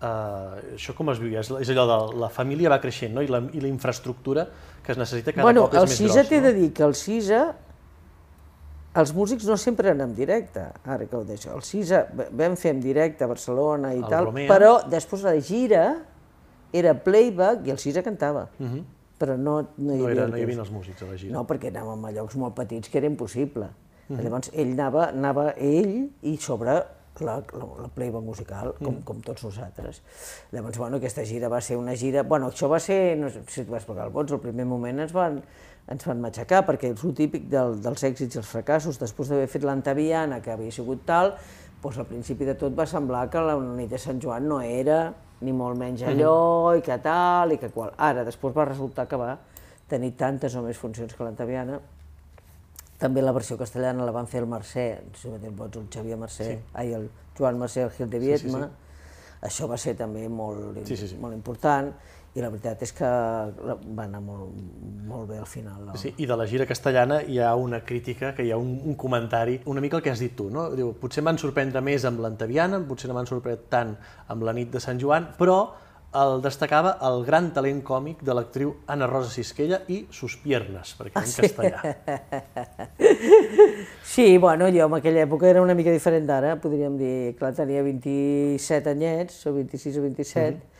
[0.02, 1.36] eh, això com es viu?
[1.38, 3.22] És, és allò de la família va creixent, no?
[3.22, 4.46] I la, i la infraestructura
[4.82, 6.46] que es necessita cada bueno, cop és el més Cisa gros, t'he no?
[6.48, 7.40] de dir que el Cisa,
[8.96, 11.50] els músics no sempre eren en directe, ara que ho deixo.
[11.52, 14.48] El Cisa vam fer en directe a Barcelona i Al tal, Romea.
[14.48, 15.82] però després la gira
[16.72, 18.46] era playback i el Cisa cantava.
[19.16, 21.32] Però no, no hi No, era, no hi el- havia els músics a la gira.
[21.32, 23.68] no, perquè anàvem a llocs molt petits que era impossible.
[24.08, 26.76] Llavors ell anava, anava ell i sobre
[27.24, 30.02] la, la, la musical, com, com tots nosaltres.
[30.52, 32.22] Llavors, bueno, aquesta gira va ser una gira...
[32.22, 35.04] Bueno, això va ser, no sé si et vas pagar el vots, al primer moment
[35.04, 35.40] ens van,
[35.88, 39.48] ens van matxacar, perquè és el típic del, dels èxits i els fracassos, després d'haver
[39.52, 41.34] fet l'Antaviana, que havia sigut tal,
[41.82, 45.12] doncs al principi de tot va semblar que la nit de Sant Joan no era
[45.44, 47.92] ni molt menys allò, i que tal, i que qual.
[48.00, 49.34] Ara, després va resultar que va
[49.86, 51.78] tenir tantes o més funcions que l'Antaviana,
[52.98, 54.86] també la versió castellana la van fer el Mercè,
[55.18, 56.58] si no pots, el Xavier Mercè, sí.
[56.74, 59.40] ai, el Joan Mercè, el Gil de Viedma, sí, sí, sí.
[59.50, 61.18] això va ser també molt, Sí, sí, sí.
[61.20, 61.92] molt important,
[62.36, 64.56] i la veritat és que va anar molt,
[65.08, 65.86] molt bé al final.
[65.86, 65.94] No?
[65.96, 68.94] Sí, I de la gira castellana hi ha una crítica, que hi ha un, un
[68.94, 70.68] comentari, una mica el que has dit tu, no?
[70.76, 73.94] Diu, potser em van sorprendre més amb l'Antaviana, potser no m'han sorprès tant
[74.28, 75.62] amb la nit de Sant Joan, però
[76.16, 81.22] el destacava el gran talent còmic de l'actriu Anna Rosa Sisquella i sus piernas, perquè
[81.22, 81.80] en castellà.
[84.06, 87.82] Sí, bueno, jo en aquella època era una mica diferent d'ara, podríem dir, clar, tenia
[87.84, 90.76] 27 anyets, o 26 o 27,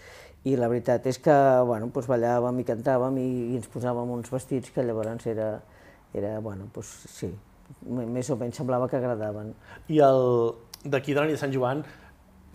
[0.48, 1.34] i la veritat és que,
[1.68, 5.50] bueno, doncs ballàvem i cantàvem i, i ens posàvem uns vestits que llavors era,
[6.14, 7.28] era bueno, doncs sí,
[7.84, 9.52] més o menys semblava que agradaven.
[9.92, 10.22] I el
[10.86, 11.82] d'aquí de la nit de Sant Joan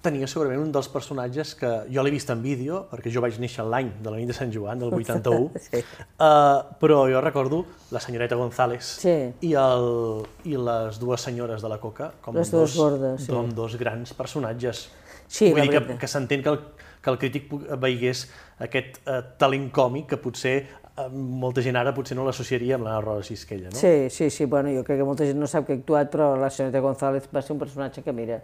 [0.02, 3.66] tenia segurament un dels personatges que jo l'he vist en vídeo, perquè jo vaig néixer
[3.68, 5.82] l'any de la nit de Sant Joan, del 81, Sí.
[6.18, 9.16] uh, però jo recordo la senyoreta González Sí.
[9.46, 13.32] i, el, i les dues senyores de la Coca com Les dos, dues gordes, sí.
[13.32, 14.90] com dos grans personatges.
[15.32, 16.60] Sí, Vull la dir que, que s'entén que, el,
[17.02, 17.46] que el crític
[17.80, 18.26] veigués
[18.60, 23.00] aquest eh, talent còmic que potser eh, molta gent ara potser no l'associaria amb l'Anna
[23.06, 23.78] Rosa Sisquella, no?
[23.80, 26.34] Sí, sí, sí, bueno, jo crec que molta gent no sap que ha actuat, però
[26.36, 28.42] la senyora González va ser un personatge que, mira,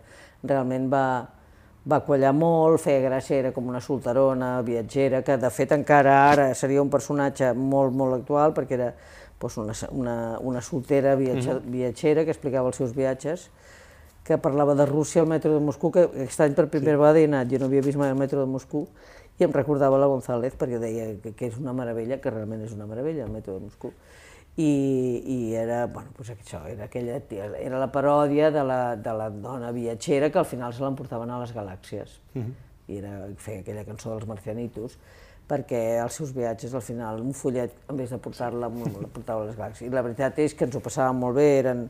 [0.47, 1.03] realment va,
[1.87, 6.47] va quallar molt, feia gràcia, era com una solterona, viatgera, que de fet encara ara
[6.55, 8.89] seria un personatge molt, molt actual, perquè era
[9.39, 10.17] doncs, una, una,
[10.51, 11.71] una soltera viatge, uh -huh.
[11.77, 13.49] viatgera que explicava els seus viatges,
[14.23, 16.99] que parlava de Rússia al metro de Moscou, que aquest any per primera sí.
[16.99, 18.87] vegada he anat, jo no havia vist mai el metro de Moscou,
[19.39, 22.73] i em recordava la González perquè deia que, que és una meravella, que realment és
[22.73, 23.93] una meravella el metro de Moscou.
[24.57, 24.69] I,
[25.21, 27.19] i era, bueno, doncs això, era, aquella,
[27.61, 31.37] era la paròdia de la, de la dona viatgera que al final se l'emportaven a
[31.43, 32.17] les galàxies.
[32.33, 32.53] Uh -huh.
[32.87, 34.97] I era, feia aquella cançó dels marcianitos,
[35.47, 39.45] perquè els seus viatges, al final, un fullet, en vez de portar-la, la portava a
[39.45, 39.87] les galàxies.
[39.87, 41.89] I la veritat és que ens ho passàvem molt bé, eren,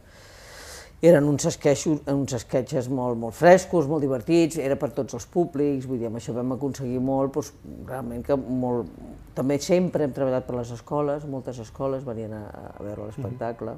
[1.01, 5.85] eren uns esqueixos, uns esquetxes molt, molt frescos, molt divertits, era per tots els públics,
[5.85, 7.51] vull dir, amb això vam aconseguir molt, doncs,
[7.85, 8.89] realment que molt...
[9.37, 13.75] També sempre hem treballat per les escoles, moltes escoles venien a, a veure l'espectacle,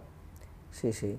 [0.72, 1.12] sí, sí,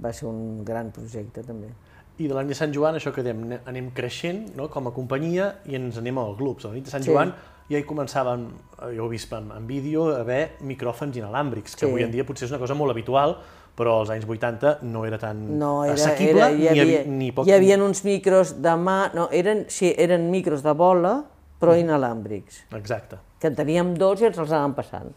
[0.00, 1.68] va ser un gran projecte també.
[2.16, 4.70] I de la nit de Sant Joan, això que dèiem, anem creixent no?
[4.72, 6.64] com a companyia i ens anem als clubs.
[6.64, 7.12] A la nit de Sant sí.
[7.12, 7.34] Joan
[7.68, 8.46] ja hi començaven,
[8.94, 11.90] jo ho he vist en, en vídeo, a haver micròfons inalàmbrics, que sí.
[11.90, 13.36] avui en dia potser és una cosa molt habitual,
[13.76, 17.30] però als anys 80 no era tan no, era, assequible era, hi havia, ni, ni
[17.36, 17.46] poc...
[17.46, 21.18] Hi havia uns micros de mà, no, eren, sí, eren micros de bola,
[21.60, 21.84] però mm.
[21.84, 22.64] inalàmbrics.
[22.78, 23.20] Exacte.
[23.40, 25.12] Que en teníem dos i ens els anàvem passant.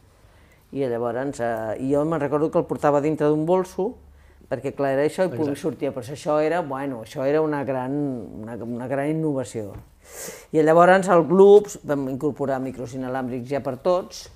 [0.76, 3.94] I llavors, eh, jo me'n recordo que el portava dintre d'un bolso,
[4.50, 7.96] perquè clar, era això i podia sortir, però això era, bueno, això era una gran,
[8.42, 9.72] una, una gran innovació.
[10.52, 14.28] I llavors al grup vam incorporar micros inalàmbrics ja per tots,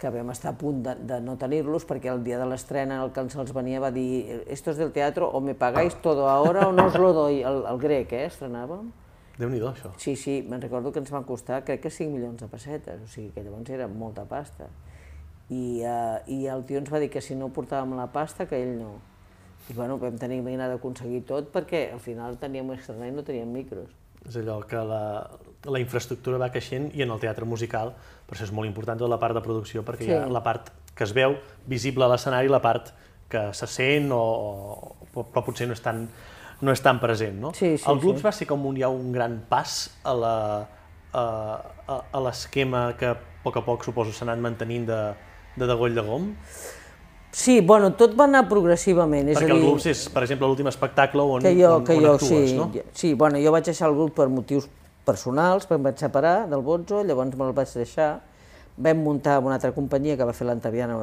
[0.00, 3.12] que vam estar a punt de, de no tenir-los perquè el dia de l'estrena el
[3.12, 6.72] que se'ls venia va dir esto es del teatro o me pagáis todo ahora o
[6.72, 8.88] no os lo doy, el, el grec, eh, estrenàvem.
[9.40, 9.92] Déu-n'hi-do, això.
[10.00, 13.08] Sí, sí, me'n recordo que ens van costar, crec que 5 milions de pessetes, o
[13.08, 14.68] sigui que llavors era molta pasta.
[15.50, 18.60] I, uh, i el tio ens va dir que si no portàvem la pasta, que
[18.60, 18.98] ell no.
[19.68, 23.24] I bueno, vam tenir que d'aconseguir tot perquè al final teníem un estrenar i no
[23.24, 23.99] teníem micros.
[24.28, 25.02] És allò que la,
[25.72, 27.94] la infraestructura va creixent i en el teatre musical,
[28.26, 30.10] per això és molt important tota la part de producció, perquè sí.
[30.12, 31.38] hi ha la part que es veu
[31.70, 32.92] visible a l'escenari i la part
[33.30, 34.20] que se sent o,
[35.14, 36.04] o però potser no és tan,
[36.60, 37.38] no és tan present.
[37.40, 37.54] No?
[37.56, 38.26] Sí, sí, el grup sí.
[38.26, 40.36] va ser com un, ja un gran pas a la,
[41.12, 45.00] a, a, a l'esquema que a poc a poc suposo s'ha anat mantenint de,
[45.56, 46.28] de Degoll de Gom?
[47.32, 49.28] Sí, bueno, tot va anar progressivament.
[49.30, 51.84] És Perquè a dir, el grup és, per exemple, l'últim espectacle on, que jo, on,
[51.86, 52.70] que on jo, actues, sí, no?
[52.92, 54.66] Sí, bueno, jo vaig deixar el grup per motius
[55.06, 58.10] personals, perquè em vaig separar del Bozzo, llavors me'l vaig deixar,
[58.80, 60.96] vam muntar una altra companyia que va fer l'Antaviana,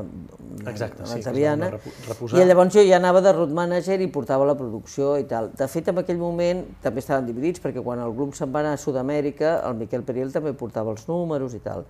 [0.67, 5.27] Exacte, sí, i llavors jo ja anava de road manager i portava la producció i
[5.29, 5.51] tal.
[5.57, 8.73] De fet, en aquell moment també estaven dividits, perquè quan el grup se'n va anar
[8.75, 11.85] a Sud-amèrica, el Miquel Periel també portava els números i tal.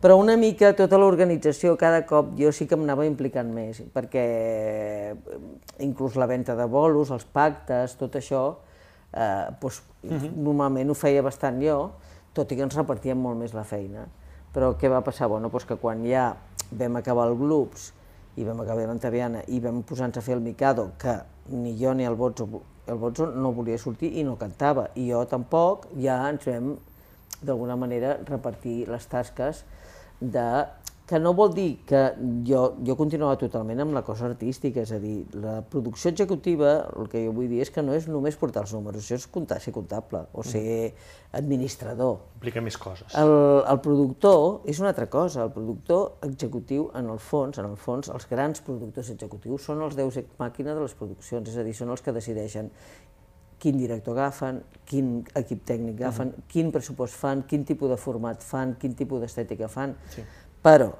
[0.00, 4.26] Però una mica tota l'organització, cada cop jo sí que m'anava implicant més, perquè
[5.84, 8.44] inclús la venda de bolos, els pactes, tot això,
[9.12, 10.32] eh, doncs, uh -huh.
[10.36, 11.92] normalment ho feia bastant jo,
[12.32, 14.06] tot i que ens repartíem molt més la feina.
[14.56, 15.28] Però què va passar?
[15.28, 16.30] Bueno, doncs que quan ja
[16.72, 17.90] vam acabar el grups
[18.40, 21.12] i vam acabar l'Antaviana i vam posar-nos a fer el Mikado, que
[21.52, 22.48] ni jo ni el Bozzo,
[22.88, 26.72] el Bozzo no volia sortir i no cantava, i jo tampoc, ja ens vam
[27.42, 29.60] d'alguna manera repartir les tasques
[30.20, 30.48] de
[31.06, 32.00] que no vol dir que
[32.46, 37.06] jo, jo continuava totalment amb la cosa artística, és a dir, la producció executiva, el
[37.12, 39.60] que jo vull dir és que no és només portar els números, això és comptar,
[39.62, 40.90] ser comptable o ser
[41.38, 42.18] administrador.
[42.40, 43.14] Implica més coses.
[43.22, 47.78] El, el productor és una altra cosa, el productor executiu, en el fons, en el
[47.78, 51.66] fons, els grans productors executius són els deus ex màquina de les produccions, és a
[51.66, 52.72] dir, són els que decideixen
[53.62, 56.50] quin director agafen, quin equip tècnic agafen, uh -huh.
[56.50, 59.94] quin pressupost fan, quin tipus de format fan, quin tipus d'estètica fan.
[60.10, 60.24] Sí
[60.66, 60.90] però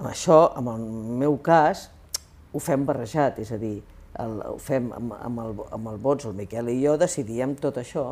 [0.00, 0.86] amb això, en el
[1.22, 1.88] meu cas,
[2.50, 3.76] ho fem barrejat, és a dir,
[4.22, 7.78] el, ho fem amb, amb, el, amb el Bots, el Miquel i jo decidíem tot
[7.82, 8.08] això,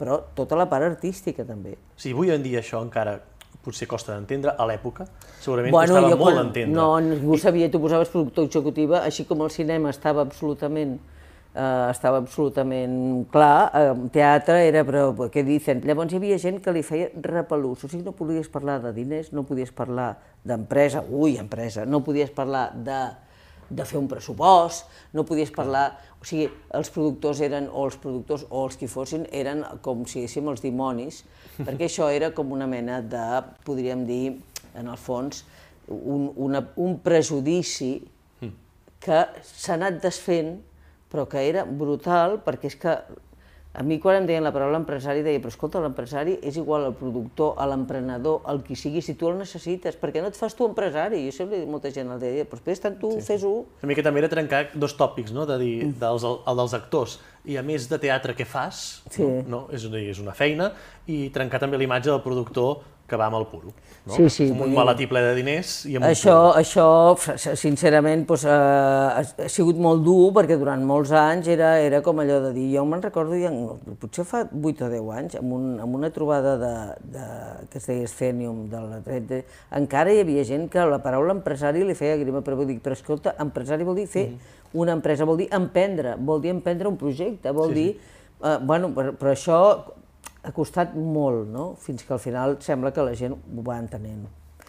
[0.00, 1.76] però tota la part artística també.
[2.00, 3.18] Sí, avui en dia això encara
[3.62, 5.04] potser costa d'entendre, a l'època
[5.38, 6.74] segurament bueno, costava molt d'entendre.
[6.74, 10.96] No, ningú sabia, tu posaves productor executiva, així com el cinema estava absolutament
[11.54, 15.82] eh, estava absolutament clar, eh, teatre era, però què dicen?
[15.86, 19.32] Llavors hi havia gent que li feia repelús, o sigui, no podies parlar de diners,
[19.32, 23.00] no podies parlar d'empresa, ui, empresa, no podies parlar de,
[23.70, 25.90] de fer un pressupost, no podies parlar...
[26.22, 26.46] O sigui,
[26.78, 30.62] els productors eren, o els productors, o els que fossin, eren com si diguéssim els
[30.62, 31.24] dimonis,
[31.66, 34.36] perquè això era com una mena de, podríem dir,
[34.78, 35.42] en el fons,
[35.90, 37.96] un, una, un prejudici
[39.02, 40.60] que s'ha anat desfent
[41.12, 42.96] però que era brutal perquè és que
[43.72, 46.92] A mi quan em deien la paraula empresari deia, però escolta, l'empresari és igual al
[46.92, 50.66] productor, a l'emprenedor, al qui sigui, si tu el necessites, perquè no et fas tu
[50.68, 51.22] empresari?
[51.24, 53.54] Jo sempre molta gent el deia, però després tant tu sí, fes-ho.
[53.80, 55.46] Una mica també era trencar dos tòpics, no?
[55.48, 55.72] de dir,
[56.02, 57.16] dels, el dels actors,
[57.48, 59.24] i a més de teatre què fas, Sí.
[59.48, 59.64] no?
[59.72, 60.74] És, una, és una feina,
[61.08, 63.74] i trencar també l'imatge del productor que va amb el puro.
[64.06, 64.16] No?
[64.16, 67.34] Sí, sí, Amb un maletí ple de diners i amb Això, un puro.
[67.36, 72.22] això sincerament, doncs, eh, ha, sigut molt dur perquè durant molts anys era, era com
[72.24, 73.52] allò de dir, jo me'n recordo, ja,
[74.00, 76.72] potser fa 8 o 10 anys, amb, un, amb una trobada de,
[77.14, 77.28] de,
[77.70, 79.42] que es deia Escenium, de la de,
[79.78, 82.98] encara hi havia gent que la paraula empresari li feia grima, però vull dir, però
[82.98, 84.26] escolta, empresari vol dir fer
[84.72, 87.90] una empresa, vol dir emprendre, vol dir emprendre un projecte, vol dir...
[88.42, 89.58] Eh, bueno, però, però això
[90.42, 91.72] ha costat molt, no?
[91.78, 94.24] Fins que al final sembla que la gent ho va entenent.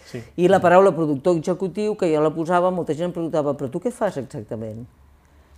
[0.09, 0.21] Sí.
[0.43, 3.81] I la paraula productor executiu, que jo la posava, molta gent em preguntava, però tu
[3.81, 4.83] què fas exactament?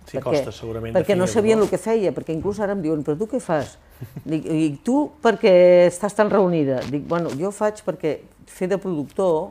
[0.06, 3.18] Sí, costa segurament Perquè no sabien el que feia, perquè inclús ara em diuen, però
[3.18, 3.74] tu què fas?
[4.22, 5.52] Dic, i tu perquè
[5.88, 6.78] estàs tan reunida?
[6.86, 9.50] Dic, bueno, jo faig perquè fer de productor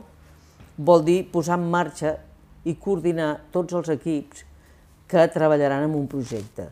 [0.76, 2.16] vol dir posar en marxa
[2.66, 4.46] i coordinar tots els equips
[5.06, 6.70] que treballaran en un projecte.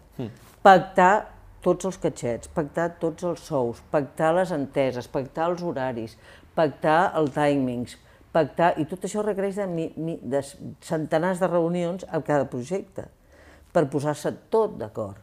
[0.65, 1.34] Pactar
[1.65, 6.17] tots els catxets, pactar tots els sous, pactar les enteses, pactar els horaris,
[6.55, 7.97] pactar els timings,
[8.35, 8.75] pactar...
[8.81, 10.43] I tot això requereix de, mi, mi, de
[10.85, 13.09] centenars de reunions a cada projecte
[13.75, 15.21] per posar-se tot d'acord.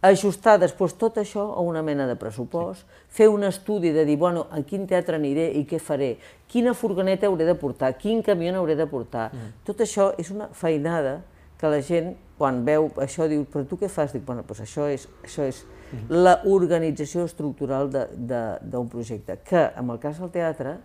[0.00, 4.46] Ajustar després tot això a una mena de pressupost, fer un estudi de dir, bueno,
[4.48, 6.14] a quin teatre aniré i què faré,
[6.48, 9.26] quina furgoneta hauré de portar, quin camió hauré de portar.
[9.66, 11.18] Tot això és una feinada
[11.60, 14.14] que la gent, quan veu això, diu, però tu què fas?
[14.16, 15.60] Dic, bueno, doncs això és, això és
[16.08, 20.76] la organització estructural d'un projecte, que, en el cas del teatre,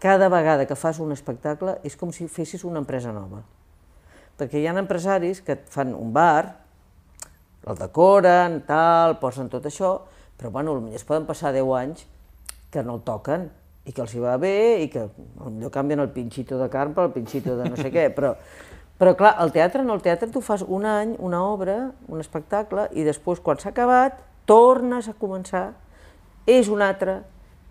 [0.00, 3.42] cada vegada que fas un espectacle és com si fessis una empresa nova.
[4.40, 6.56] Perquè hi ha empresaris que et fan un bar,
[7.68, 9.98] el decoren, tal, posen tot això,
[10.40, 12.06] però bueno, potser es poden passar 10 anys
[12.72, 13.50] que no el toquen
[13.84, 17.12] i que els hi va bé i que potser canvien el pinxito de carn pel
[17.12, 18.32] pinxito de no sé què, però,
[19.00, 21.78] però clar, el teatre no, el teatre tu fas un any, una obra,
[22.12, 25.70] un espectacle, i després, quan s'ha acabat, tornes a començar,
[26.44, 27.22] és un altre,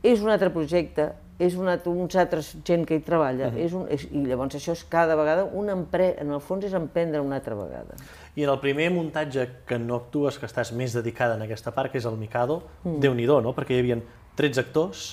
[0.02, 3.86] és un altre projecte, és un altre, uns altres gent que hi treballa, és un,
[3.94, 7.38] és, i llavors això és cada vegada una empre, en el fons és emprendre una
[7.40, 7.96] altra vegada.
[8.36, 11.94] I en el primer muntatge que no actues, que estàs més dedicada en aquesta part,
[11.94, 13.00] que és el Mikado, mm.
[13.06, 13.54] déu-n'hi-do, no?
[13.56, 14.02] Perquè hi havia
[14.40, 15.08] 13 actors,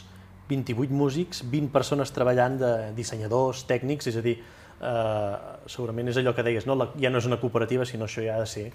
[0.50, 4.38] 28 músics, 20 persones treballant de dissenyadors, tècnics, és a dir,
[4.80, 5.32] eh,
[5.66, 6.76] segurament és allò que deies, no?
[6.78, 8.68] La, ja no és una cooperativa, sinó això ja ha de ser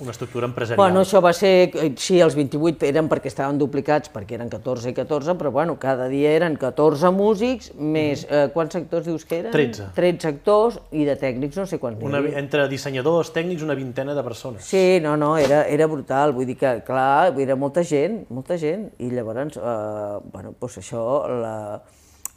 [0.00, 0.78] una estructura empresarial.
[0.78, 4.94] Bueno, això va ser, sí, els 28 eren perquè estaven duplicats, perquè eren 14 i
[4.94, 9.50] 14, però bueno, cada dia eren 14 músics, més, eh, quants actors dius que eren?
[9.54, 9.90] 13.
[9.96, 12.02] 13 actors i de tècnics no sé quants.
[12.02, 14.64] una, entre dissenyadors, tècnics, una vintena de persones.
[14.64, 18.92] Sí, no, no, era, era brutal, vull dir que, clar, era molta gent, molta gent,
[18.98, 21.04] i llavors, eh, bueno, doncs això,
[21.42, 21.82] la,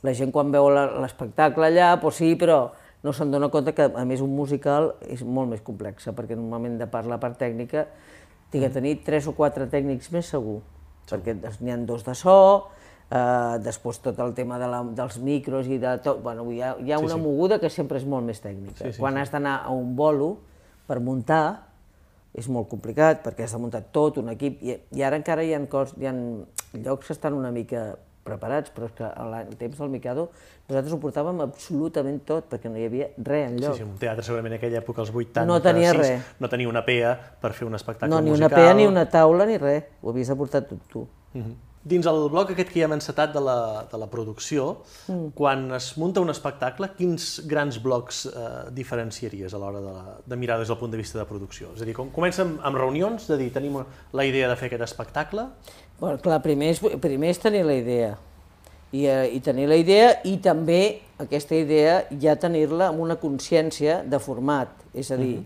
[0.02, 2.72] la gent quan veu l'espectacle allà, doncs sí, però
[3.04, 6.78] no se'n dona compte que, a més, un musical és molt més complex, perquè normalment
[6.80, 7.88] de part la part tècnica
[8.52, 10.60] tinc que tenir tres o quatre tècnics més segur,
[11.10, 12.38] perquè n'hi ha dos de so,
[13.10, 16.76] eh, després tot el tema de la, dels micros i de tot, bueno, hi ha,
[16.78, 18.84] hi ha una moguda que sempre és molt més tècnica.
[18.84, 20.36] Sí, sí, Quan has d'anar a un bolo
[20.88, 21.72] per muntar,
[22.32, 24.62] és molt complicat perquè has de muntar tot un equip.
[24.64, 26.14] I, i ara encara hi ha, cos, hi ha
[26.80, 30.28] llocs que estan una mica preparats, però és que al temps del Mikado
[30.68, 33.76] nosaltres ho portàvem absolutament tot perquè no hi havia res Sí, enlloc.
[33.78, 36.22] sí, un teatre segurament en aquella època, als 80, No tenia res.
[36.40, 38.52] no tenia una PEA per fer un espectacle no, ni musical.
[38.52, 39.84] una pea, ni una taula, ni res.
[40.02, 41.08] Ho havies de portar tot tu.
[41.34, 41.56] Mhm.
[41.84, 45.32] Dins el bloc aquest que ja hem encetat de la, de la producció, mm.
[45.34, 50.36] quan es munta un espectacle, quins grans blocs eh, diferenciaries a l'hora de, la, de
[50.38, 51.72] mirar des del punt de vista de producció?
[51.74, 53.80] És a dir, com, comença amb, amb reunions, de dir, tenim
[54.14, 55.48] la idea de fer aquest espectacle,
[56.02, 58.16] Bueno, clar, primer és, primer és tenir la idea.
[58.90, 64.00] I, eh, I tenir la idea i també aquesta idea ja tenir-la amb una consciència
[64.10, 64.74] de format.
[64.98, 65.44] És a dir,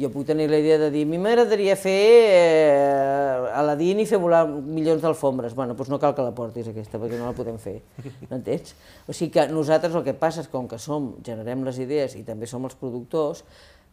[0.00, 4.22] jo puc tenir la idea de dir a mi m'agradaria fer eh, Aladdin i fer
[4.22, 5.52] volar milions d'alfombres.
[5.52, 7.76] Bueno, doncs no cal que la portis aquesta, perquè no la podem fer.
[8.32, 8.72] M'entens?
[9.04, 12.24] O sigui que nosaltres el que passa és com que som, generem les idees i
[12.24, 13.44] també som els productors,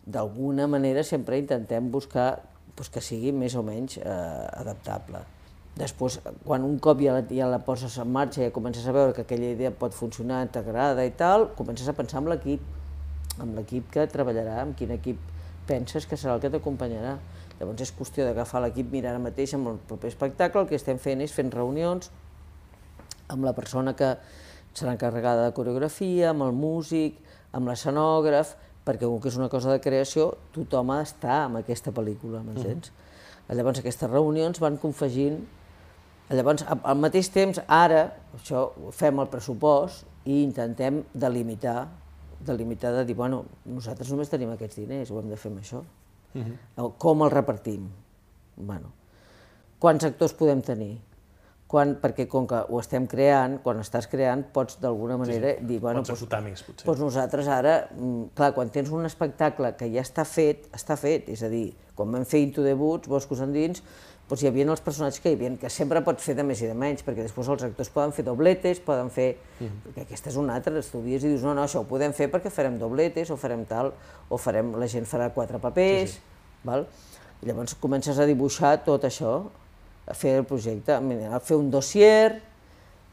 [0.07, 2.37] d'alguna manera sempre intentem buscar
[2.71, 4.11] doncs, que sigui més o menys eh,
[4.63, 5.27] adaptable.
[5.75, 8.93] Després, quan un cop ja la, ja la poses en marxa i ja comences a
[8.95, 12.61] veure que aquella idea pot funcionar, t'agrada i tal, comences a pensar en l'equip,
[13.43, 15.19] amb l'equip que treballarà, amb quin equip
[15.67, 17.17] penses que serà el que t'acompanyarà.
[17.59, 21.01] Llavors és qüestió d'agafar l'equip, mirar ara mateix amb el proper espectacle, el que estem
[21.01, 22.07] fent és fent reunions
[23.33, 24.13] amb la persona que
[24.75, 27.19] serà encarregada de coreografia, amb el músic,
[27.55, 28.55] amb l'escenògraf,
[28.87, 32.91] perquè com que és una cosa de creació, tothom ha d'estar en aquesta pel·lícula, m'entens?
[33.49, 35.41] Llavors aquestes reunions van confegint
[36.33, 38.65] Llavors, al mateix temps, ara, això
[38.97, 41.85] fem el pressupost i intentem delimitar,
[42.45, 45.83] delimitar de dir, bueno, nosaltres només tenim aquests diners, ho hem de fer amb això.
[46.35, 46.93] Uh -huh.
[46.97, 47.89] Com els repartim?
[48.57, 48.91] Bueno,
[49.79, 50.97] quants actors podem tenir?
[51.67, 55.65] Quan, perquè com que ho estem creant, quan estàs creant, pots d'alguna manera sí, sí.
[55.65, 56.85] dir, bueno, pots doncs, més, potser.
[56.85, 61.29] Doncs nosaltres ara, mm, clar, quan tens un espectacle que ja està fet, està fet,
[61.29, 63.81] és a dir, quan vam fer Into the Boots, Boscos endins,
[64.29, 66.69] doncs hi havia els personatges que hi havia, que sempre pots fer de més i
[66.69, 69.35] de menys, perquè després els actors poden fer dobletes, poden fer...
[69.59, 69.69] -huh.
[69.85, 72.49] perquè aquesta és una altra, estudies i dius, no, no, això ho podem fer perquè
[72.49, 73.93] farem dobletes, o farem tal,
[74.29, 76.19] o farem, la gent farà quatre papers, sí, sí.
[76.63, 76.87] val?
[77.43, 79.45] I llavors comences a dibuixar tot això,
[80.07, 82.41] a fer el projecte, a fer un dossier,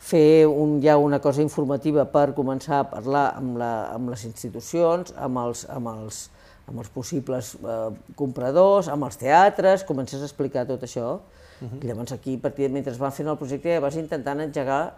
[0.02, 5.14] fer un, ja una cosa informativa per començar a parlar amb, la, amb les institucions,
[5.16, 6.24] amb els, amb els,
[6.68, 7.78] amb els possibles eh,
[8.18, 11.82] compradors, amb els teatres, comences a explicar tot això, uh -huh.
[11.82, 14.94] i llavors aquí, partir, mentre van fent el projecte, ja vas intentant engegar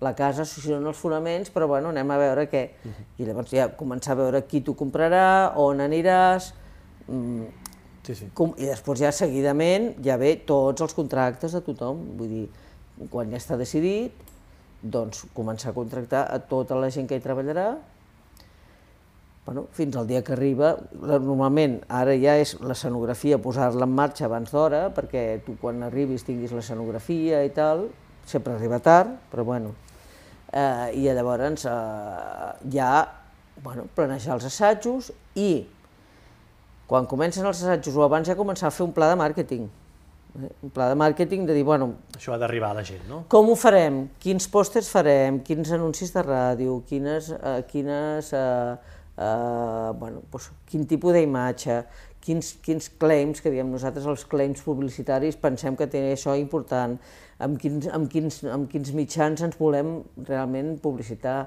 [0.00, 2.70] la casa, associant els fonaments, però bueno, anem a veure què.
[2.84, 3.04] Uh -huh.
[3.18, 6.52] I llavors ja començar a veure qui t'ho comprarà, on aniràs,
[7.08, 7.44] mm,
[8.02, 8.30] sí, sí.
[8.34, 12.48] Com, i després ja seguidament ja ve tots els contractes de tothom, vull dir,
[13.10, 14.12] quan ja està decidit,
[14.82, 17.76] doncs començar a contractar a tota la gent que hi treballarà,
[19.48, 24.50] bueno, fins al dia que arriba, normalment ara ja és l'escenografia posar-la en marxa abans
[24.52, 27.86] d'hora, perquè tu quan arribis tinguis l'escenografia i tal,
[28.28, 29.72] sempre arriba tard, però bueno,
[30.52, 32.90] eh, i llavors eh, ja
[33.64, 35.64] bueno, planejar els assajos i
[36.84, 39.64] quan comencen els assajos o abans ja començar a fer un pla de màrqueting,
[40.42, 41.94] eh, un pla de màrqueting de dir, bueno...
[42.20, 43.22] Això ha d'arribar a la gent, no?
[43.32, 44.10] Com ho farem?
[44.20, 45.40] Quins pòsters farem?
[45.40, 46.82] Quins anuncis de ràdio?
[46.92, 51.82] Quines, eh, quines eh, eh, bueno, doncs, quin tipus d'imatge,
[52.24, 56.96] quins, quins claims, que diem nosaltres els claims publicitaris pensem que té això important,
[57.42, 59.98] amb quins, amb, quins, amb quins mitjans ens volem
[60.28, 61.40] realment publicitar.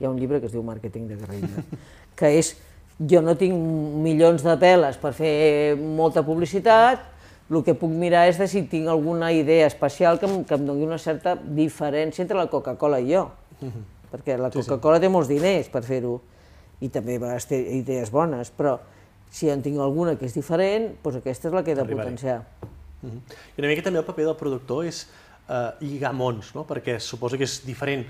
[0.00, 1.64] Hi ha un llibre que es diu Màrqueting de guerrilla,
[2.18, 2.56] que és
[2.98, 3.54] jo no tinc
[4.02, 5.32] milions de peles per fer
[5.78, 7.08] molta publicitat,
[7.52, 10.62] el que puc mirar és de si tinc alguna idea especial que em, que em
[10.64, 13.26] doni una certa diferència entre la Coca-Cola i jo.
[13.60, 13.82] Uh -huh.
[14.12, 15.04] Perquè la Coca-Cola sí, sí.
[15.04, 16.20] té molts diners per fer-ho
[16.82, 18.76] i també a vegades té idees bones, però
[19.32, 22.42] si en tinc alguna que és diferent, doncs aquesta és la que he de potenciar.
[23.00, 23.20] Uh -huh.
[23.56, 25.06] I una mica també el paper del productor és
[25.48, 26.64] eh, lligar mons, no?
[26.64, 28.04] perquè suposo que és diferent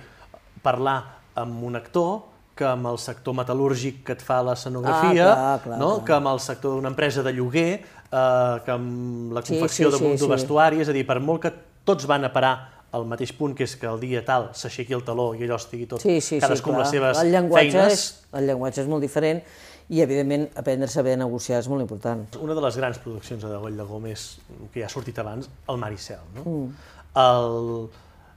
[0.62, 2.22] parlar amb un actor
[2.54, 5.94] que amb el sector metal·lúrgic que et fa l'escenografia, ah, no?
[5.96, 6.04] clar.
[6.04, 10.04] que amb el sector d'una empresa de lloguer, eh, que amb la confecció sí, sí,
[10.04, 10.82] de, sí, de vestuari, sí.
[10.82, 11.52] és a dir, per molt que
[11.84, 15.04] tots van a parar al mateix punt, que és que el dia tal s'aixequi el
[15.06, 17.92] taló i allò estigui tot, sí, sí, cadascú sí, amb les seves el feines.
[17.92, 18.06] És,
[18.38, 19.40] el llenguatge és molt diferent
[19.88, 22.24] i, evidentment, aprendre a saber negociar és molt important.
[22.40, 24.28] Una de les grans produccions de Goll de Gómez,
[24.72, 26.22] que ja ha sortit abans, el Maricel.
[26.36, 26.44] No?
[26.44, 26.88] Mm.
[27.22, 27.88] El,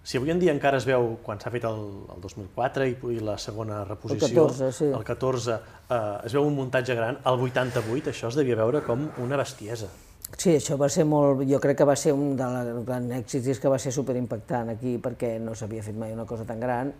[0.06, 1.80] si avui en dia encara es veu, quan s'ha fet el,
[2.16, 4.89] el 2004 i, i la segona reposició, el 14, sí.
[4.93, 9.08] el 14 eh, es veu un muntatge gran, el 88 això es devia veure com
[9.24, 9.89] una bestiesa.
[10.34, 13.60] Sí, això va ser molt, jo crec que va ser un dels grans èxits és
[13.62, 16.92] que va ser superimpactant aquí perquè no s'havia fet mai una cosa tan gran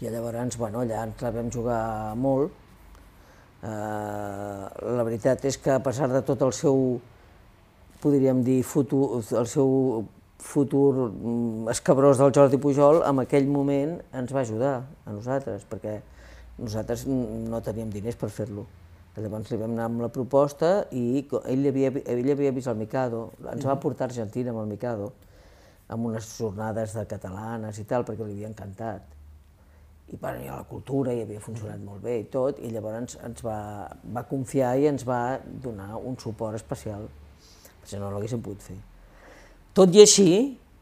[0.00, 2.54] i llavors, bueno, allà ens la vam jugar molt.
[3.60, 4.64] Uh,
[4.96, 6.96] la veritat és que a pesar de tot el seu,
[8.00, 10.06] podríem dir, futur, el seu
[10.40, 15.98] futur mm, escabrós del Jordi Pujol, en aquell moment ens va ajudar a nosaltres, perquè
[16.56, 18.64] nosaltres no teníem diners per fer-lo.
[19.18, 23.24] Llavors li vam anar amb la proposta i ell havia, ell havia vist el Mikado,
[23.50, 25.10] ens va portar a Argentina amb el Mikado,
[25.90, 29.16] amb unes jornades de catalanes i tal, perquè li havia encantat.
[30.10, 33.44] I bueno, la cultura i havia funcionat molt bé i tot, i llavors ens, ens
[33.46, 33.58] va,
[34.14, 37.06] va confiar i ens va donar un suport especial,
[37.82, 38.78] perquè no l'haguéssim pogut fer.
[39.74, 40.30] Tot i així,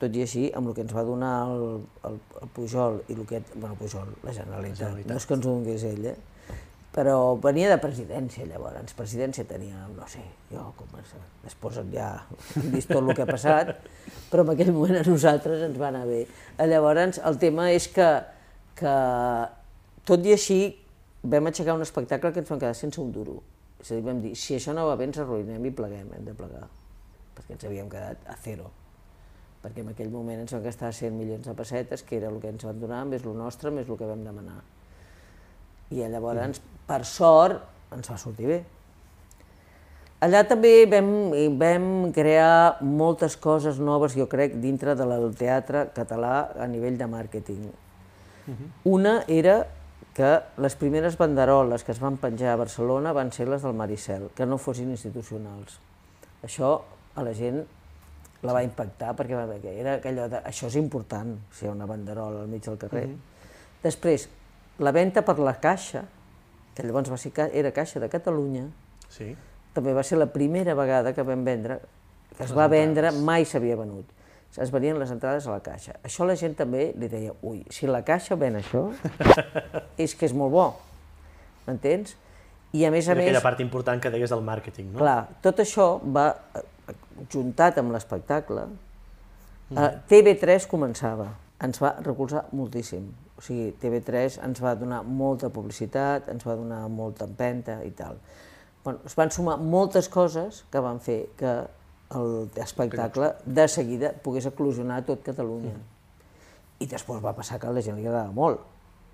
[0.01, 3.25] tot i així, amb el que ens va donar el, el, el Pujol i el
[3.29, 3.43] que...
[3.55, 5.13] bueno, Pujol, la Generalitat, la Generalitat.
[5.13, 6.19] no és que ens ho donés ell, eh?
[6.95, 11.13] Però venia de presidència llavors, presidència tenia, no sé, jo com es,
[11.45, 12.09] després ja
[12.57, 13.75] hem vist tot el que ha passat,
[14.33, 16.25] però en aquell moment a nosaltres ens va anar bé.
[16.59, 18.09] Llavors el tema és que,
[18.81, 18.97] que
[20.09, 20.59] tot i així
[21.23, 23.39] vam aixecar un espectacle que ens vam quedar sense un duro.
[23.79, 26.27] És a dir, vam dir, si això no va bé ens arruïnem i pleguem, hem
[26.27, 26.67] de plegar,
[27.37, 28.73] perquè ens havíem quedat a zero
[29.59, 32.53] perquè en aquell moment ens vam gastar 100 milions de pessetes, que era el que
[32.53, 34.61] ens van donar, més el nostre, més el que vam demanar.
[35.91, 37.63] I llavors, per sort,
[37.95, 38.59] ens va sortir bé.
[40.25, 41.09] Allà també vam,
[41.61, 41.85] vam
[42.15, 47.69] crear moltes coses noves, jo crec, dintre del teatre català a nivell de màrqueting.
[47.69, 48.71] Uh -huh.
[48.85, 49.67] Una era
[50.15, 54.31] que les primeres banderoles que es van penjar a Barcelona van ser les del Maricel,
[54.35, 55.79] que no fossin institucionals.
[56.43, 56.81] Això
[57.15, 57.65] a la gent
[58.43, 61.69] la va impactar perquè va veure que era allò de això és important, si hi
[61.69, 63.07] ha una banderola al mig del carrer.
[63.07, 63.83] Mm -hmm.
[63.83, 64.29] Després,
[64.79, 66.05] la venda per la Caixa,
[66.75, 68.69] que llavors va ser, era Caixa de Catalunya,
[69.11, 69.33] sí.
[69.75, 71.81] també va ser la primera vegada que vam vendre,
[72.37, 74.15] que es va vendre, mai s'havia venut.
[74.59, 75.99] Es venien les entrades a la Caixa.
[76.07, 78.89] Això la gent també li deia, ui, si la Caixa ven això,
[80.05, 80.65] és que és molt bo,
[81.67, 82.17] m'entens?
[82.73, 83.29] I a més a més...
[83.29, 85.03] aquella part important que deies del màrqueting, no?
[85.03, 86.31] Clar, tot això va
[87.33, 88.67] juntat amb l'espectacle,
[89.71, 90.03] mm.
[90.11, 91.31] TV3 començava,
[91.65, 93.09] ens va recolzar moltíssim.
[93.39, 98.19] O sigui, TV3 ens va donar molta publicitat, ens va donar molta empenta i tal.
[98.85, 101.55] Bueno, es van sumar moltes coses que van fer que
[102.57, 105.77] l'espectacle de seguida pogués eclosionar tot Catalunya.
[106.79, 108.63] I després va passar que a la gent li agradava molt,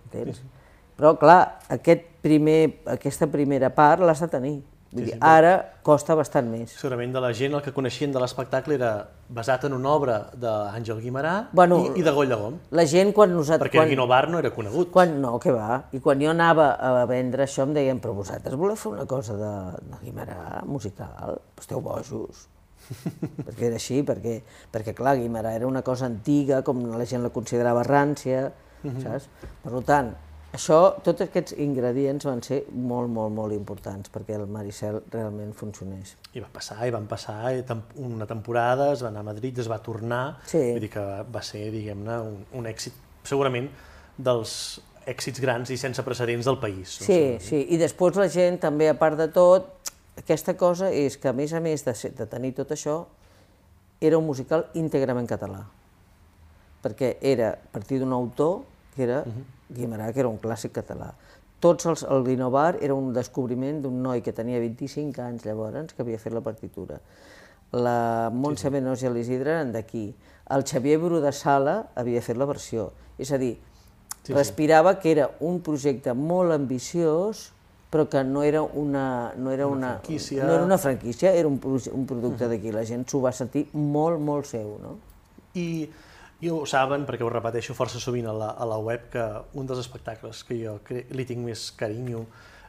[0.06, 0.38] entens?
[0.38, 0.62] Sí, sí.
[0.94, 4.58] Però, clar, aquest primer, aquesta primera part l'has de tenir.
[4.94, 6.72] Vull dir, ara costa bastant més.
[6.78, 8.92] Segurament de la gent el que coneixien de l'espectacle era
[9.34, 12.60] basat en una obra d'Àngel Guimarà bueno, i, i de Goll Lagom.
[12.78, 13.66] La gent quan nosaltres...
[13.66, 14.92] Perquè quan, Guino Bar no era conegut.
[14.94, 15.80] Quan, no, què va.
[15.96, 19.34] I quan jo anava a vendre això em deien, però vosaltres voleu fer una cosa
[19.40, 19.54] de,
[19.90, 21.40] de Guimarà musical?
[21.58, 22.46] Esteu bojos.
[23.46, 24.36] perquè era així, perquè,
[24.70, 28.94] perquè clar, Guimarà era una cosa antiga, com la gent la considerava rància, uh mhm.
[28.94, 29.02] -huh.
[29.02, 29.28] saps?
[29.64, 30.14] Per tant,
[30.54, 36.14] això, tots aquests ingredients van ser molt, molt, molt importants perquè el Maricel realment funcionés.
[36.34, 37.62] I va passar, i van passar i
[38.04, 40.60] una temporada, es va anar a Madrid, es va tornar, sí.
[40.72, 42.96] vull dir que va ser, diguem-ne, un, un èxit,
[43.26, 43.68] segurament,
[44.16, 44.54] dels
[45.10, 46.98] èxits grans i sense precedents del país.
[47.00, 47.06] No?
[47.08, 49.72] Sí, sí, i després la gent també, a part de tot,
[50.20, 53.02] aquesta cosa és que, a més a més de, ser, de tenir tot això,
[54.00, 55.64] era un musical íntegrament català,
[56.84, 58.62] perquè era a partir d'un autor
[58.94, 59.24] que era
[59.68, 61.12] Guimarà, que era un clàssic català.
[61.64, 66.04] Tots els, el Guinovar era un descobriment d'un noi que tenia 25 anys llavors, que
[66.04, 66.98] havia fet la partitura.
[67.72, 68.74] La Montse sí, sí.
[68.74, 70.10] Benós i l'Isidre eren d'aquí.
[70.54, 72.90] El Xavier Bru de Sala havia fet la versió.
[73.18, 73.56] És a dir,
[74.22, 75.00] sí, respirava sí.
[75.02, 77.48] que era un projecte molt ambiciós,
[77.94, 81.48] però que no era una, no era una, una franquícia, no era una franquícia era
[81.48, 82.50] un, un producte uh -huh.
[82.50, 82.72] d'aquí.
[82.72, 84.78] La gent s'ho va sentir molt, molt seu.
[84.82, 84.98] No?
[85.54, 85.88] I
[86.42, 89.22] i ho saben, perquè ho repeteixo força sovint a la, a la web, que
[89.60, 90.78] un dels espectacles que jo
[91.14, 92.24] li tinc més carinyo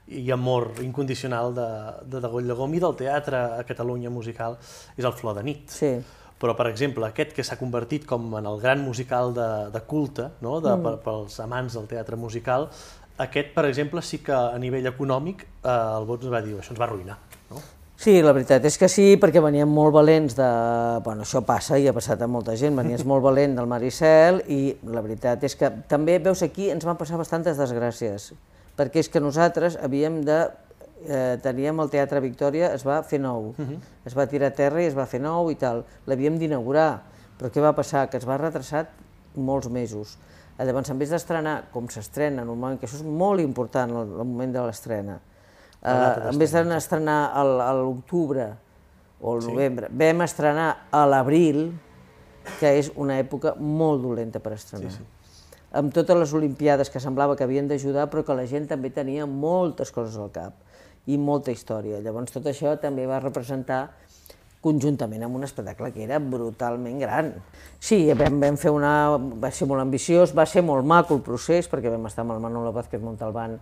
[0.08, 1.70] i amor incondicional de,
[2.12, 4.60] de Degoll de Gom i del teatre a Catalunya musical
[4.96, 5.66] és el Flor de nit.
[5.74, 5.96] Sí.
[6.40, 10.30] Però, per exemple, aquest que s'ha convertit com en el gran musical de, de culte,
[10.46, 10.60] no?
[10.62, 10.84] de, mm.
[10.86, 12.70] per, pels amants del teatre musical,
[13.18, 16.82] aquest, per exemple, sí que a nivell econòmic eh, el Bots va dir això ens
[16.82, 17.18] va arruïnar.
[17.96, 20.48] Sí, la veritat és que sí, perquè veníem molt valents de...
[21.06, 24.76] Bueno, això passa i ha passat a molta gent, venies molt valent del Maricel i
[24.92, 28.34] la veritat és que també, veus, aquí ens van passar bastantes desgràcies,
[28.76, 30.44] perquè és que nosaltres havíem de...
[31.06, 33.80] Eh, teníem el Teatre Victòria, es va fer nou, uh -huh.
[34.08, 37.04] es va tirar a terra i es va fer nou i tal, l'havíem d'inaugurar,
[37.38, 38.10] però què va passar?
[38.10, 38.88] Que es va retrasar
[39.36, 40.18] molts mesos.
[40.58, 44.54] Llavors, en vez d'estrenar com s'estrena normalment, que això és molt important, el, el moment
[44.54, 45.20] de l'estrena,
[45.86, 48.48] Uh, en vez d'estrenar a l'octubre
[49.22, 49.98] o al novembre, sí.
[50.02, 51.68] vam estrenar a l'abril,
[52.58, 54.90] que és una època molt dolenta per estrenar.
[54.90, 55.44] Sí, sí.
[55.76, 59.28] Amb totes les Olimpiades que semblava que havien d'ajudar, però que la gent també tenia
[59.30, 60.56] moltes coses al cap
[61.06, 62.00] i molta història.
[62.02, 63.84] Llavors tot això també va representar
[64.66, 67.30] conjuntament amb un espectacle que era brutalment gran.
[67.78, 68.94] Sí, vam, vam fer una...
[69.14, 72.42] va ser molt ambiciós, va ser molt maco el procés, perquè vam estar amb el
[72.42, 73.60] Manolo Vázquez Montalbán,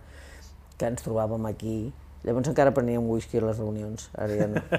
[0.78, 1.76] que ens trobàvem aquí,
[2.24, 4.62] Llavors encara preníem whisky a les reunions, ara ja no.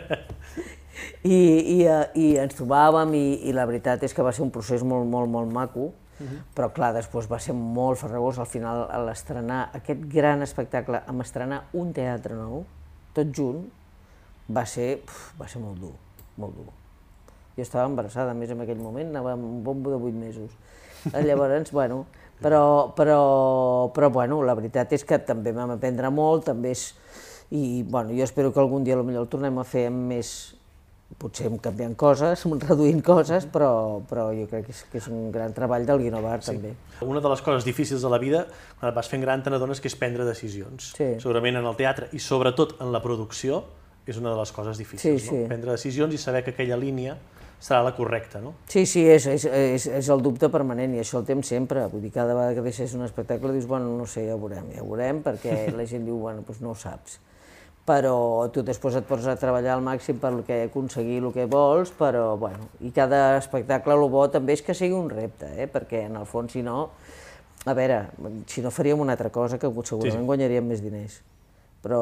[1.23, 4.51] I, i, eh, i ens trobàvem i, i la veritat és que va ser un
[4.53, 6.27] procés molt, molt, molt maco, uh mhm.
[6.27, 6.41] -huh.
[6.55, 11.21] però clar, després va ser molt farragós al final a l'estrenar aquest gran espectacle, amb
[11.21, 12.65] estrenar un teatre nou,
[13.13, 13.69] tot junt,
[14.47, 15.93] va ser, uf, va ser molt dur,
[16.37, 16.71] molt dur.
[17.55, 20.51] Jo estava embarassada, més en aquell moment, anava amb un bombo de 8 mesos.
[21.13, 22.05] Llavors, bueno,
[22.41, 26.89] però, però, però bueno, la veritat és que també vam aprendre molt, també és,
[27.51, 30.29] i bueno, jo espero que algun dia potser el tornem a fer amb més,
[31.21, 35.53] potser canviant coses, reduint coses, però, però jo crec que és, que és un gran
[35.53, 36.55] treball del Guinovar sí.
[36.55, 36.73] també.
[37.05, 38.45] Una de les coses difícils de la vida,
[38.79, 40.93] quan et vas fent gran, te n'adones que és prendre decisions.
[40.97, 41.13] Sí.
[41.21, 43.63] Segurament en el teatre i sobretot en la producció
[44.05, 45.39] és una de les coses difícils, sí, sí.
[45.43, 45.47] no?
[45.49, 47.15] prendre decisions i saber que aquella línia
[47.65, 48.51] serà la correcta, no?
[48.69, 51.85] Sí, sí, és, és, és, és el dubte permanent i això el temps sempre.
[51.89, 54.67] Vull dir, cada vegada que deixes un espectacle dius, bueno, no sé, ja ho veurem,
[54.75, 57.21] ja ho veurem, perquè la gent diu, bueno, doncs no ho saps
[57.85, 61.91] però tu després et pots a treballar al màxim per que aconseguir el que vols,
[61.93, 65.69] però bueno, i cada espectacle el bo també és que sigui un repte, eh?
[65.69, 66.89] perquè en el fons si no,
[67.65, 68.07] a veure,
[68.49, 70.25] si no faríem una altra cosa que segurament sí, sí.
[70.25, 71.19] guanyaríem més diners,
[71.85, 72.01] però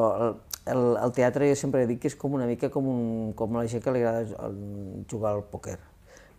[0.72, 3.66] el, el teatre jo sempre dit que és com una mica com, un, com la
[3.68, 4.48] gent que li agrada
[5.10, 5.76] jugar al pòquer.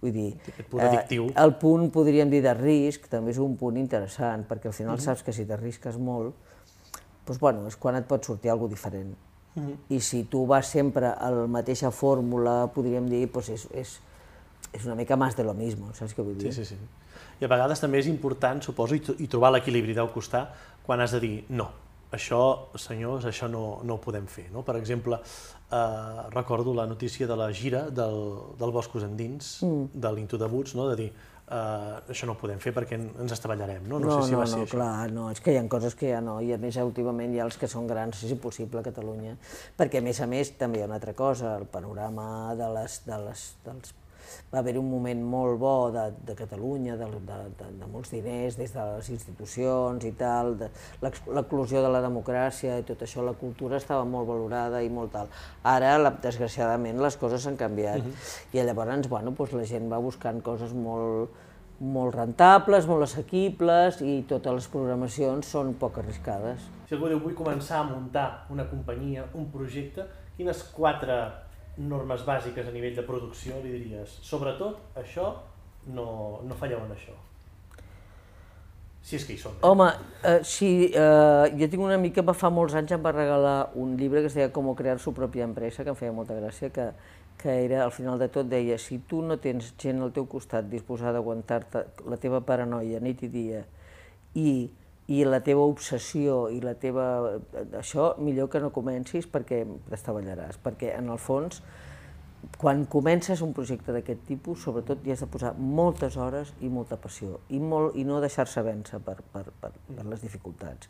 [0.02, 1.30] Vull dir, Aquest punt addictiu.
[1.30, 5.00] eh, el punt, podríem dir, de risc, també és un punt interessant, perquè al final
[5.02, 6.34] saps que si t'arrisques molt,
[7.26, 9.14] doncs, bueno, és quan et pot sortir alguna diferent.
[9.90, 13.96] I si tu vas sempre a la mateixa fórmula, podríem dir, doncs és, és,
[14.76, 16.52] és una mica més de lo mismo, saps què vull dir?
[16.52, 17.16] Sí, sí, sí.
[17.40, 20.50] I a vegades també és important, suposo, i, i trobar l'equilibri del costar
[20.86, 21.70] quan has de dir no,
[22.16, 22.42] això,
[22.80, 24.48] senyors, això no, no ho podem fer.
[24.54, 24.64] No?
[24.68, 28.20] Per exemple, eh, recordo la notícia de la gira del,
[28.60, 29.96] del Boscos Endins, mm.
[29.96, 30.90] de l'Into de Woods, no?
[30.92, 31.10] de dir
[31.50, 33.88] eh, això no ho podem fer perquè en- ens estavellarem.
[33.88, 34.72] No, no, no, sé si no, va ser no, això.
[34.78, 37.40] clar, no, és que hi ha coses que ja no, i a més últimament hi
[37.40, 39.36] ha els que són grans, és impossible a Catalunya,
[39.78, 43.02] perquè a més a més també hi ha una altra cosa, el panorama de les,
[43.06, 43.94] de les, dels
[44.52, 48.58] va haver un moment molt bo de, de Catalunya, de, de, de, de molts diners
[48.60, 50.70] des de les institucions i tal, de
[51.02, 55.32] l'eclosió de la democràcia i tot això, la cultura estava molt valorada i molt tal.
[55.64, 58.06] Ara, la, desgraciadament, les coses s'han canviat
[58.54, 61.34] i llavors, bueno, doncs la gent va buscant coses molt,
[61.80, 66.70] molt rentables, molt assequibles i totes les programacions són poc arriscades.
[66.88, 70.06] Si algú diu vull començar a muntar una companyia, un projecte,
[70.38, 71.18] quines quatre
[71.78, 74.20] normes bàsiques a nivell de producció li diries?
[74.24, 75.32] Sobretot, això,
[75.94, 77.16] no, no falleu en això.
[79.06, 79.54] Si és que hi són.
[79.60, 79.68] eh?
[79.70, 79.92] Home,
[80.24, 84.24] eh, sí, eh, jo tinc una mica, fa molts anys em va regalar un llibre
[84.24, 86.88] que es deia Com crear su pròpia empresa, que em feia molta gràcia, que,
[87.38, 90.66] que era, al final de tot, deia, si tu no tens gent al teu costat
[90.72, 93.62] disposada a aguantar-te la teva paranoia nit i dia
[94.34, 94.72] i,
[95.08, 97.08] i la teva obsessió i la teva...
[97.78, 101.62] això, millor que no comencis perquè t'estavellaràs, perquè en el fons
[102.62, 106.98] quan comences un projecte d'aquest tipus, sobretot hi has de posar moltes hores i molta
[107.02, 110.90] passió, i, molt, i no deixar-se vèncer per, per, per, per les dificultats.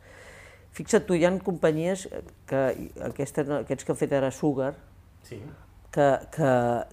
[0.76, 2.10] Fixa't tu, hi ha companyies
[2.50, 2.64] que,
[3.08, 4.74] aquesta, aquests que ha fet ara Sugar,
[5.26, 5.40] Sí.
[5.96, 6.50] que, que,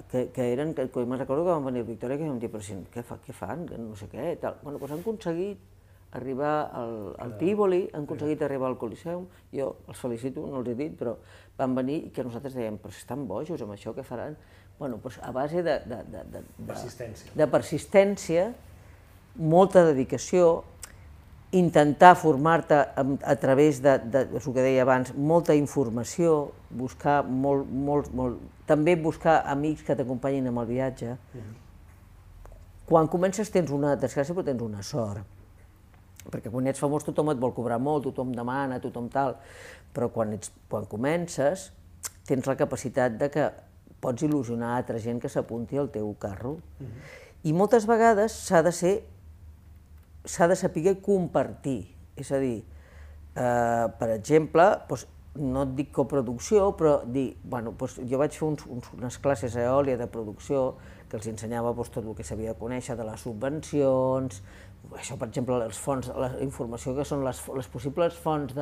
[0.09, 2.49] que, que eren, que, que me'n recordo que van venir a Victòria que vam dir,
[2.53, 4.61] però si, què, fa, què fan, que no sé què, tal.
[4.63, 5.72] Bueno, doncs han aconseguit
[6.13, 10.75] arribar al, al Tívoli, han aconseguit arribar al Coliseum, jo els felicito, no els he
[10.77, 11.17] dit, però
[11.59, 14.37] van venir i que nosaltres dèiem, però si estan bojos amb això, què faran?
[14.79, 17.33] Bueno, doncs a base de, de, de, de, de, Persistència.
[17.39, 18.45] de persistència,
[19.37, 20.65] molta dedicació,
[21.53, 27.21] intentar formar-te a, a través de, de, de el que deia abans, molta informació, buscar
[27.25, 31.17] molt, molt, molt, també buscar amics que t'acompanyin amb el viatge.
[32.89, 35.23] Quan comences tens una desgràcia però tens una sort,
[36.31, 39.37] perquè quan ets famós tothom et vol cobrar molt, tothom demana, tothom tal,
[39.93, 41.71] però quan, ets, quan comences
[42.29, 43.49] tens la capacitat de que
[44.03, 46.57] pots il·lusionar altra gent que s'apunti al teu carro.
[47.43, 48.95] I moltes vegades s'ha de ser
[50.25, 51.95] s'ha de saber compartir.
[52.17, 52.65] És a dir,
[53.35, 58.47] eh, per exemple, doncs, no et dic coproducció, però dir, bueno, doncs jo vaig fer
[58.47, 60.77] uns, uns, unes classes a Eòlia de producció
[61.09, 64.43] que els ensenyava doncs, tot el que s'havia de conèixer de les subvencions,
[64.99, 68.55] això, per exemple, els fons, la informació que són les, les possibles fonts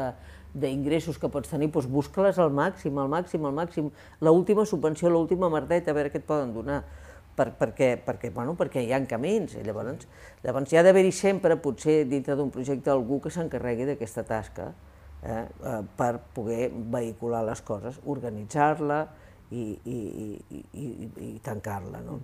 [0.54, 3.92] d'ingressos que pots tenir, doncs busca-les al màxim, al màxim, al màxim.
[4.20, 6.82] L'última subvenció, l'última merdeta, a veure què et poden donar
[7.36, 9.56] per, perquè, perquè, bueno, perquè hi ha camins.
[9.56, 10.06] I llavors,
[10.44, 14.70] llavors hi ha d'haver-hi sempre, potser dintre d'un projecte, algú que s'encarregui d'aquesta tasca
[15.22, 19.02] eh, eh, per poder vehicular les coses, organitzar-la
[19.50, 20.86] i, i, i, i,
[21.28, 22.02] i, tancar-la.
[22.06, 22.20] No?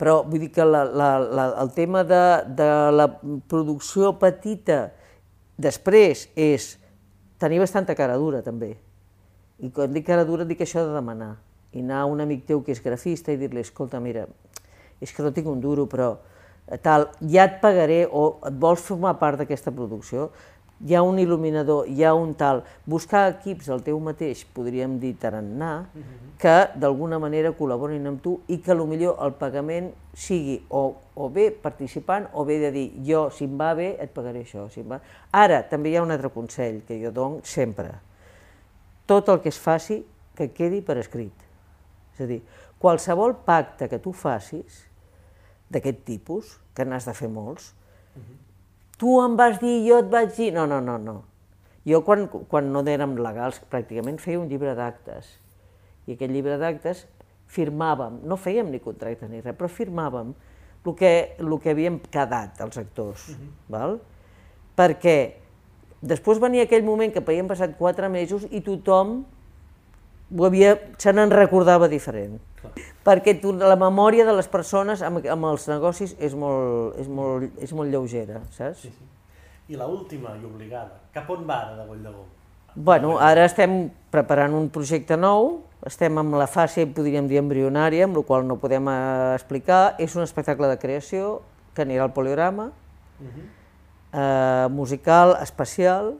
[0.00, 2.22] Però vull dir que la, la, la, el tema de,
[2.58, 3.06] de la
[3.50, 4.88] producció petita
[5.56, 6.74] després és
[7.38, 8.74] tenir bastanta cara dura, també.
[9.62, 11.36] I quan dic cara dura, dic això de demanar.
[11.74, 14.26] I anar a un amic teu que és grafista i dir-li, escolta, mira,
[15.02, 16.10] és que no tinc un duro, però
[16.66, 20.30] eh, tal, ja et pagaré, o et vols formar part d'aquesta producció,
[20.82, 25.14] hi ha un il·luminador, hi ha un tal, buscar equips del teu mateix, podríem dir
[25.20, 25.86] tarannà,
[26.38, 31.50] que d'alguna manera col·laborin amb tu i que millor el pagament sigui o, o bé
[31.50, 34.68] participant o bé de dir jo, si em va bé, et pagaré això.
[34.68, 35.00] Si em va...
[35.32, 37.94] Ara, també hi ha un altre consell que jo dono sempre.
[39.06, 40.02] Tot el que es faci,
[40.34, 41.46] que quedi per escrit.
[42.14, 42.42] És a dir,
[42.78, 44.84] qualsevol pacte que tu facis
[45.70, 47.72] d'aquest tipus, que n'has de fer molts,
[49.04, 50.48] tu em vas dir, jo et vaig dir...
[50.56, 51.18] No, no, no, no.
[51.84, 55.28] Jo, quan, quan no érem legals, pràcticament feia un llibre d'actes.
[56.08, 57.02] I aquest llibre d'actes
[57.52, 62.64] firmàvem, no fèiem ni contracte ni res, però firmàvem el que, el que havíem quedat
[62.64, 63.28] els actors.
[63.28, 63.52] Uh -huh.
[63.68, 64.00] val?
[64.76, 65.34] Perquè
[66.00, 69.26] després venia aquell moment que havien passat quatre mesos i tothom
[70.34, 72.40] ho havia, se n'en recordava diferent.
[73.04, 77.50] Perquè tu, la memòria de les persones amb, amb els negocis és molt, és molt,
[77.62, 78.86] és molt lleugera, saps?
[78.86, 79.10] Sí, sí.
[79.68, 82.26] I la última i obligada, cap on va ara de Goll de Gom?
[82.74, 88.18] Bueno, ara estem preparant un projecte nou, estem en la fase, podríem dir, embrionària, amb
[88.18, 89.94] la qual no podem eh, explicar.
[90.02, 91.42] És un espectacle de creació
[91.74, 92.70] que anirà al poliograma,
[93.20, 93.46] uh -huh.
[94.12, 96.16] eh, musical, especial,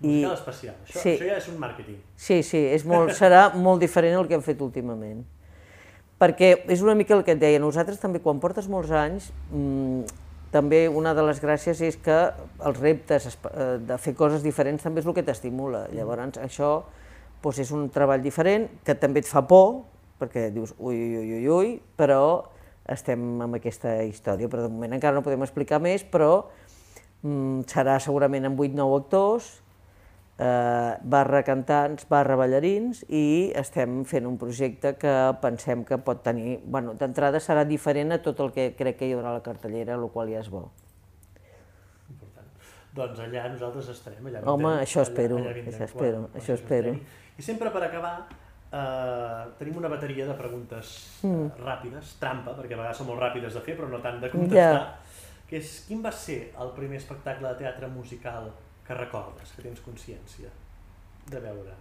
[0.00, 0.74] Musical especial.
[0.86, 1.08] Això, Sí.
[1.10, 1.98] això ja és un màrqueting.
[2.16, 5.26] Sí, sí, és molt, serà molt diferent del que hem fet últimament.
[6.20, 10.04] Perquè és una mica el que et deia, nosaltres també quan portes molts anys, mmm,
[10.52, 12.16] també una de les gràcies és que
[12.66, 15.86] els reptes eh, de fer coses diferents també és el que t'estimula.
[15.94, 16.72] Llavors això
[17.40, 19.84] doncs és un treball diferent que també et fa por,
[20.20, 22.50] perquè dius ui, ui, ui, ui, ui, però
[22.90, 26.50] estem amb aquesta història, però de moment encara no podem explicar més, però
[27.22, 29.50] mm, serà segurament amb 8-9 actors,
[30.40, 36.58] eh, barra cantants, barra ballarins, i estem fent un projecte que pensem que pot tenir...
[36.64, 39.98] Bueno, d'entrada serà diferent a tot el que crec que hi haurà a la cartellera,
[40.00, 40.66] el qual ja és bo.
[42.08, 42.52] Important.
[42.96, 44.30] Doncs allà nosaltres estarem.
[44.30, 46.94] Allà Home, vindrem, això espero, allà, allà això espero, quan- això espero.
[47.36, 48.14] I sempre per acabar,
[48.72, 51.60] eh, tenim una bateria de preguntes mm.
[51.60, 54.98] ràpides, trampa, perquè a vegades són molt ràpides de fer, però no tant de contestar,
[55.50, 58.52] que és quin va ser el primer espectacle de teatre musical
[58.90, 60.50] que recordes, que tens consciència
[61.30, 61.76] de veure?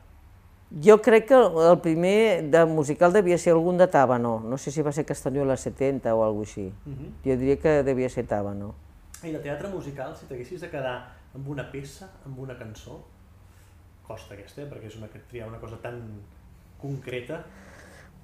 [0.86, 4.86] Jo crec que el primer de musical devia ser algun de Tàbano, no sé si
[4.86, 6.68] va ser Castanyola 70 o alguna així.
[6.70, 7.10] Uh -huh.
[7.26, 8.76] Jo diria que devia ser Tàbano.
[9.24, 13.02] I de teatre musical, si t'haguessis de quedar amb una peça, amb una cançó,
[14.04, 14.70] costa aquesta, eh?
[14.70, 16.22] perquè és una, triar una cosa tan
[16.78, 17.44] concreta,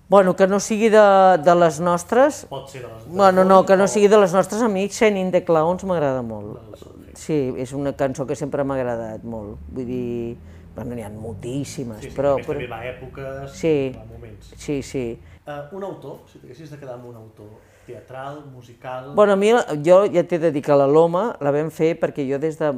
[0.08, 1.02] Bueno, que no sigui de,
[1.42, 3.06] de les nostres, pot ser de les...
[3.08, 6.60] de bueno, no, que no sigui de les nostres amics, Shining the Clowns m'agrada molt.
[6.60, 7.16] del Soulfake.
[7.18, 9.58] Sí, és una cançó que sempre m'ha agradat molt.
[9.74, 10.36] Vull dir,
[10.76, 12.36] bueno, n'hi ha moltíssimes, Sí, sí, però...
[12.38, 13.74] però, però també va a èpoques, Sí.
[13.96, 14.54] va a moments.
[14.62, 15.06] sí, sí.
[15.48, 17.50] Uh, un autor, si t'haguessis de quedar amb un autor,
[17.86, 19.14] teatral, musical...
[19.16, 19.52] Bueno, a mi,
[19.86, 22.72] jo ja t'he de dir que la Loma la vam fer perquè jo des de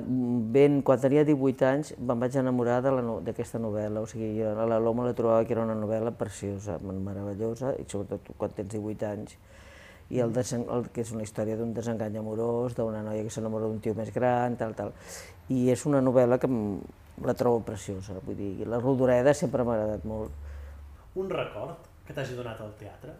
[0.53, 4.03] ben, quan tenia 18 anys, me'n vaig enamorar de la no- d'aquesta novel·la.
[4.03, 7.85] O sigui, jo a la Loma la trobava que era una novel·la preciosa, meravellosa, i
[7.87, 9.37] sobretot quan tens 18 anys.
[10.09, 13.67] I el, desen, el que és una història d'un desengany amorós, d'una noia que s'enamora
[13.67, 14.93] d'un tio més gran, tal, tal.
[15.51, 16.47] I és una novel·la que
[17.25, 20.31] la trobo preciosa, vull dir, la Rodoreda sempre m'ha agradat molt.
[21.17, 23.15] Un record que t'hagi donat al teatre,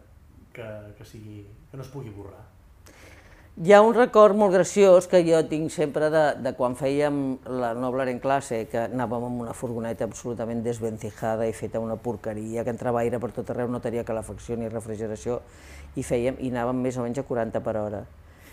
[0.58, 2.42] que, que, sigui, que no es pugui borrar.
[3.58, 7.16] Hi ha un record molt graciós que jo tinc sempre de, de quan fèiem
[7.58, 12.62] la Nobler en classe, que anàvem amb una furgoneta absolutament desvencijada i feta una porqueria,
[12.62, 15.40] que entrava aire per tot arreu, no tenia calefacció ni refrigeració,
[15.98, 18.06] i fèiem, i anàvem més o menys a 40 per hora.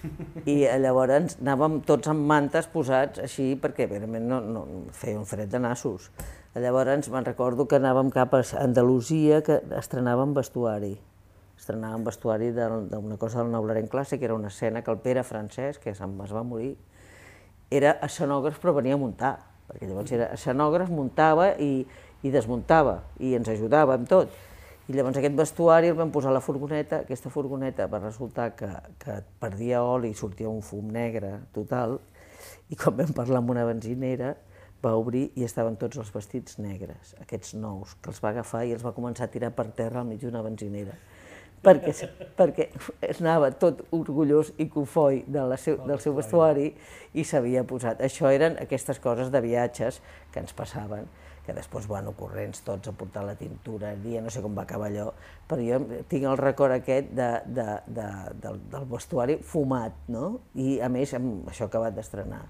[0.49, 5.29] I eh, llavors anàvem tots amb mantes posats així, perquè realment no, no, feia un
[5.29, 6.09] fred de nassos.
[6.57, 10.95] Llavors me'n recordo que anàvem cap a Andalusia, que estrenàvem vestuari
[11.65, 14.99] estrenàvem vestuari del- d'una cosa del Nobler en classe, que era una escena que el
[14.99, 16.77] Pere Francesc, que es va morir,
[17.71, 21.85] era escenògraf però venia a muntar, perquè llavors era escenògraf, muntava i,
[22.21, 24.29] i desmuntava, i ens ajudava amb tot.
[24.87, 28.69] I llavors aquest vestuari el vam posar a la furgoneta, aquesta furgoneta va resultar que,
[29.01, 31.97] que perdia oli i sortia un fum negre total,
[32.69, 34.35] i quan vam parlar amb una benzinera,
[34.85, 38.73] va obrir i estaven tots els vestits negres, aquests nous, que els va agafar i
[38.77, 40.93] els va començar a tirar per terra al mig d'una benzinera
[41.65, 41.93] perquè,
[42.37, 42.69] perquè
[43.15, 46.71] anava tot orgullós i cofoi de la seu, del seu vestuari
[47.15, 48.01] i s'havia posat.
[48.05, 50.01] Això eren aquestes coses de viatges
[50.33, 51.07] que ens passaven,
[51.45, 54.89] que després, bueno, corrents tots a portar la tintura, dia no sé com va acabar
[54.89, 55.11] allò,
[55.47, 58.07] però jo tinc el record aquest de, de, de,
[58.41, 60.31] del, del vestuari fumat, no?
[60.57, 62.41] I a més, amb això acabat d'estrenar.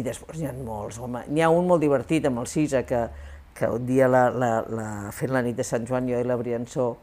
[0.00, 3.04] I després n'hi ha molts, home, n'hi ha un molt divertit amb el Cisa, que,
[3.54, 6.40] que un dia la, la, la, fent la nit de Sant Joan, jo i la
[6.40, 6.94] Briançó,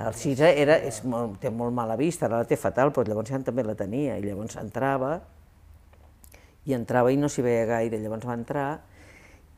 [0.00, 3.30] el Cisa era, és molt, té molt mala vista, ara la té fatal, però llavors
[3.30, 5.18] ja també la tenia, i llavors entrava,
[6.64, 8.68] i entrava i no s'hi veia gaire, llavors va entrar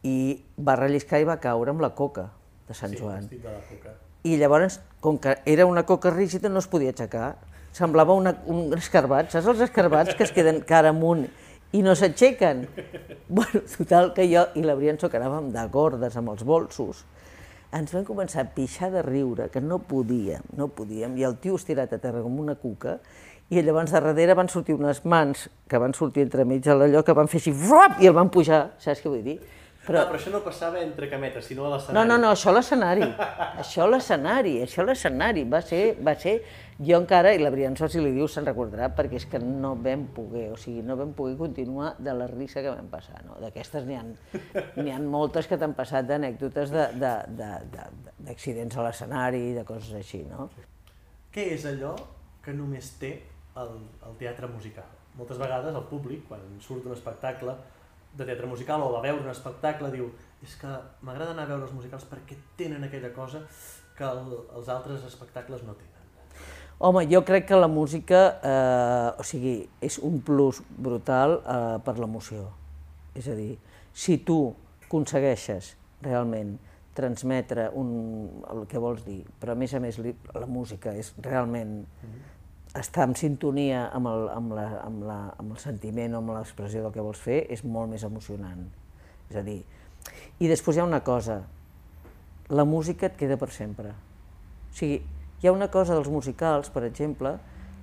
[0.07, 0.17] i
[0.59, 2.29] va relliscar i va caure amb la coca
[2.69, 3.29] de Sant Sí, Joan.
[3.31, 3.95] l'època.
[4.25, 7.37] I llavors, com que era una coca rígida, no es podia aixecar.
[7.75, 11.25] Semblava una, un escarbat, saps els escarbats que es queden cara amunt
[11.73, 12.67] i no s'aixequen?
[13.29, 17.05] Bueno, total, que jo i la Briançó, que anàvem de gordes amb els bolsos,
[17.73, 21.57] ens vam començar a pixar de riure, que no podíem, no podíem, i el tio
[21.57, 22.99] estirat a terra com una cuca,
[23.53, 27.13] i llavors de darrere van sortir unes mans que van sortir entremig de l'allò, que
[27.17, 29.39] van fer així, frop, i el van pujar, saps què vull dir?
[29.83, 29.99] Però...
[29.99, 32.09] Ah, però això no passava entre cametes, sinó a No, l'escenari.
[32.09, 33.09] no, no, això a l'escenari,
[33.59, 36.37] això a l'escenari, això a l'escenari, va ser, va ser,
[36.83, 40.07] jo encara, i la Briançó si li diu se'n recordarà, perquè és que no vam
[40.17, 43.37] poder, o sigui, no vam poder continuar de la risa que vam passar, no?
[43.43, 44.05] D'aquestes n'hi ha,
[44.97, 49.93] ha moltes que t'han passat d'anècdotes de- de- de- de- d'accidents a l'escenari, de coses
[49.95, 50.49] així, no?
[51.33, 51.95] Què és allò
[52.45, 53.13] que només té
[53.57, 53.77] el,
[54.09, 54.89] el teatre musical?
[55.15, 57.55] Moltes vegades el públic, quan surt un espectacle,
[58.13, 60.11] de teatre musical o va veure un espectacle diu
[60.45, 60.69] és que
[61.01, 63.41] m'agrada anar a veure els musicals perquè tenen aquella cosa
[63.97, 66.02] que el, els altres espectacles no tenen?
[66.83, 71.95] Home, jo crec que la música, eh, o sigui, és un plus brutal eh, per
[72.03, 72.49] l'emoció.
[73.15, 73.53] És a dir,
[73.95, 74.39] si tu
[74.89, 76.57] aconsegueixes realment
[76.99, 77.93] transmetre un,
[78.51, 81.79] el que vols dir, però a més a més la música és realment
[82.75, 86.83] estar en sintonia amb el, amb, la, amb, la, amb el sentiment o amb l'expressió
[86.83, 88.67] del que vols fer és molt més emocionant.
[89.31, 89.61] És a dir,
[90.43, 91.45] i després hi ha una cosa,
[92.51, 93.95] la música et queda per sempre.
[93.95, 94.99] O sigui,
[95.43, 97.37] hi ha una cosa dels musicals, per exemple,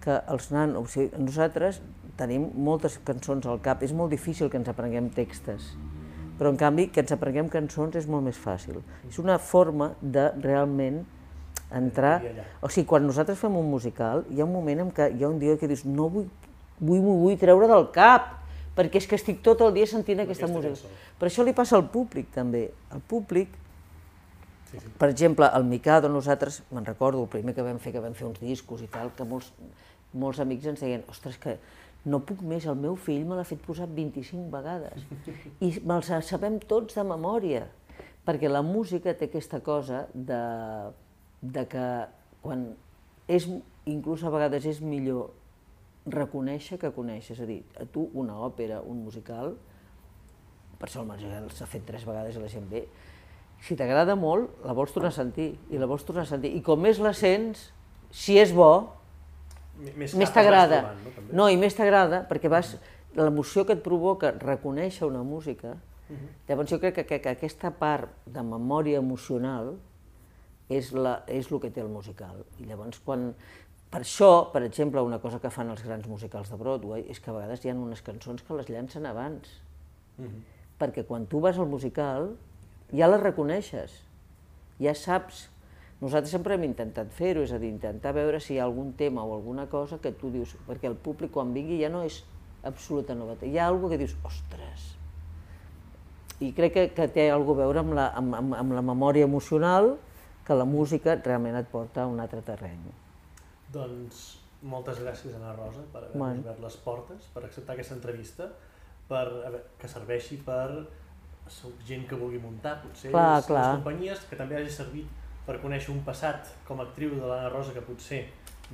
[0.04, 1.82] que els nanos, o sigui, nosaltres
[2.20, 5.74] tenim moltes cançons al cap, és molt difícil que ens aprenguem textos
[6.40, 8.80] però en canvi que ens aprenguem cançons és molt més fàcil.
[9.10, 11.02] És una forma de realment
[11.76, 12.22] entrar...
[12.64, 15.30] O sigui, quan nosaltres fem un musical, hi ha un moment en què hi ha
[15.30, 16.30] un dia que dius no vull,
[16.80, 18.38] vull, vull, vull treure del cap,
[18.78, 20.80] perquè és que estic tot el dia sentint aquesta, aquesta música.
[20.80, 21.20] Cançó.
[21.20, 22.70] Per això li passa al públic també.
[22.96, 23.52] El públic,
[24.98, 28.28] per exemple, el Mikado, nosaltres, me'n recordo, el primer que vam fer, que vam fer
[28.28, 29.52] uns discos i tal, que molts,
[30.14, 31.58] molts amics ens deien, ostres, que
[32.06, 35.04] no puc més, el meu fill me l'ha fet posar 25 vegades.
[35.60, 37.66] I me'ls sabem tots de memòria,
[38.26, 40.40] perquè la música té aquesta cosa de,
[41.42, 41.88] de que
[42.44, 42.70] quan
[43.28, 43.50] és,
[43.90, 45.34] inclús a vegades és millor
[46.10, 49.56] reconèixer que conèixer, és a dir, a tu una òpera, un musical,
[50.80, 52.86] per això el musical s'ha fet tres vegades i la gent ve,
[53.66, 56.62] si t'agrada molt, la vols tornar a sentir, i la vols tornar a sentir, i
[56.66, 57.70] com més la sents,
[58.12, 58.72] si és bo,
[59.96, 60.82] més, més t'agrada.
[60.92, 62.76] No, no, i més t'agrada perquè vas,
[63.18, 66.32] l'emoció que et provoca reconèixer una música, uh -huh.
[66.48, 69.78] llavors jo crec que, que, que aquesta part de memòria emocional
[70.70, 72.46] és, la, és el que té el musical.
[72.60, 73.34] I llavors quan,
[73.90, 77.32] per això, per exemple, una cosa que fan els grans musicals de Broadway és que
[77.32, 79.62] a vegades hi ha unes cançons que les llancen abans.
[80.18, 80.42] Uh -huh.
[80.80, 82.38] Perquè quan tu vas al musical
[82.96, 83.96] ja les reconeixes,
[84.80, 85.48] ja saps
[86.00, 89.26] nosaltres sempre hem intentat fer-ho, és a dir, intentar veure si hi ha algun tema
[89.26, 92.22] o alguna cosa que tu dius, perquè el públic quan vingui ja no és
[92.64, 94.94] absoluta novetat, hi ha alguna que dius, ostres,
[96.40, 99.28] i crec que, que té alguna a veure amb la, amb, amb, amb la memòria
[99.28, 99.98] emocional
[100.48, 102.88] que la música realment et porta a un altre terreny.
[103.74, 106.46] Doncs moltes gràcies, Ana Rosa, per haver bueno.
[106.46, 108.50] obert les portes, per acceptar aquesta entrevista,
[109.12, 109.26] per
[109.82, 110.88] que serveixi per
[111.88, 113.64] gent que vulgui muntar, potser clar, les, clar.
[113.64, 115.08] les companyies, que també hagi servit
[115.48, 118.26] per conèixer un passat com a actriu de l'Anna Rosa que potser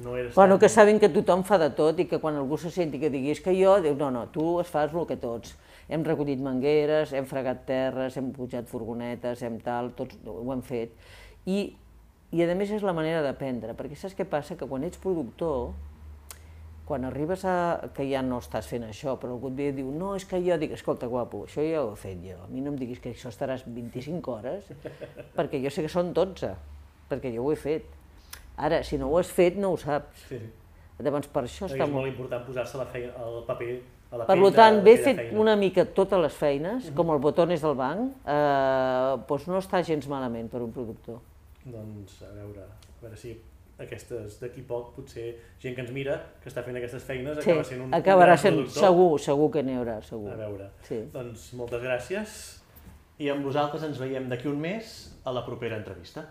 [0.03, 0.31] no era...
[0.35, 3.11] Bueno, que saben que tothom fa de tot i que quan algú se senti que
[3.13, 5.55] diguis que jo, diu, no, no, tu es fas el que tots.
[5.87, 10.95] Hem recollit mangueres, hem fregat terres, hem pujat furgonetes, hem tal, tots ho hem fet.
[11.45, 11.75] I,
[12.33, 14.57] i a més és la manera d'aprendre, perquè saps què passa?
[14.57, 15.75] Que quan ets productor,
[16.85, 19.89] quan arribes a que ja no estàs fent això, però algú et ve i diu,
[19.89, 22.61] no, és que jo dic, escolta, guapo, això ja ho he fet jo, a mi
[22.61, 24.69] no em diguis que això estaràs 25 hores,
[25.37, 26.51] perquè jo sé que són 12,
[27.09, 27.89] perquè jo ho he fet.
[28.55, 30.29] Ara, si no ho has fet, no ho saps.
[30.29, 30.39] Sí.
[31.01, 31.83] Llavors, per això està...
[31.83, 33.71] És molt important posar-se la feina, el paper
[34.13, 35.39] a la Per tant, bé fet feina.
[35.41, 36.95] una mica totes les feines, uh -huh.
[36.95, 41.19] com el botones del banc, eh, doncs no està gens malament per un productor.
[41.65, 43.35] Doncs a veure, a veure si
[43.81, 45.25] aquestes d'aquí poc, potser
[45.61, 48.43] gent que ens mira, que està fent aquestes feines, sí, acaba sent un, acabarà un
[48.43, 48.85] sent, productor.
[48.85, 50.31] Segur, segur que n'hi haurà, segur.
[50.31, 51.01] A veure, sí.
[51.13, 52.37] doncs moltes gràcies
[53.19, 54.95] i amb vosaltres ens veiem d'aquí un mes
[55.27, 56.25] a la propera entrevista.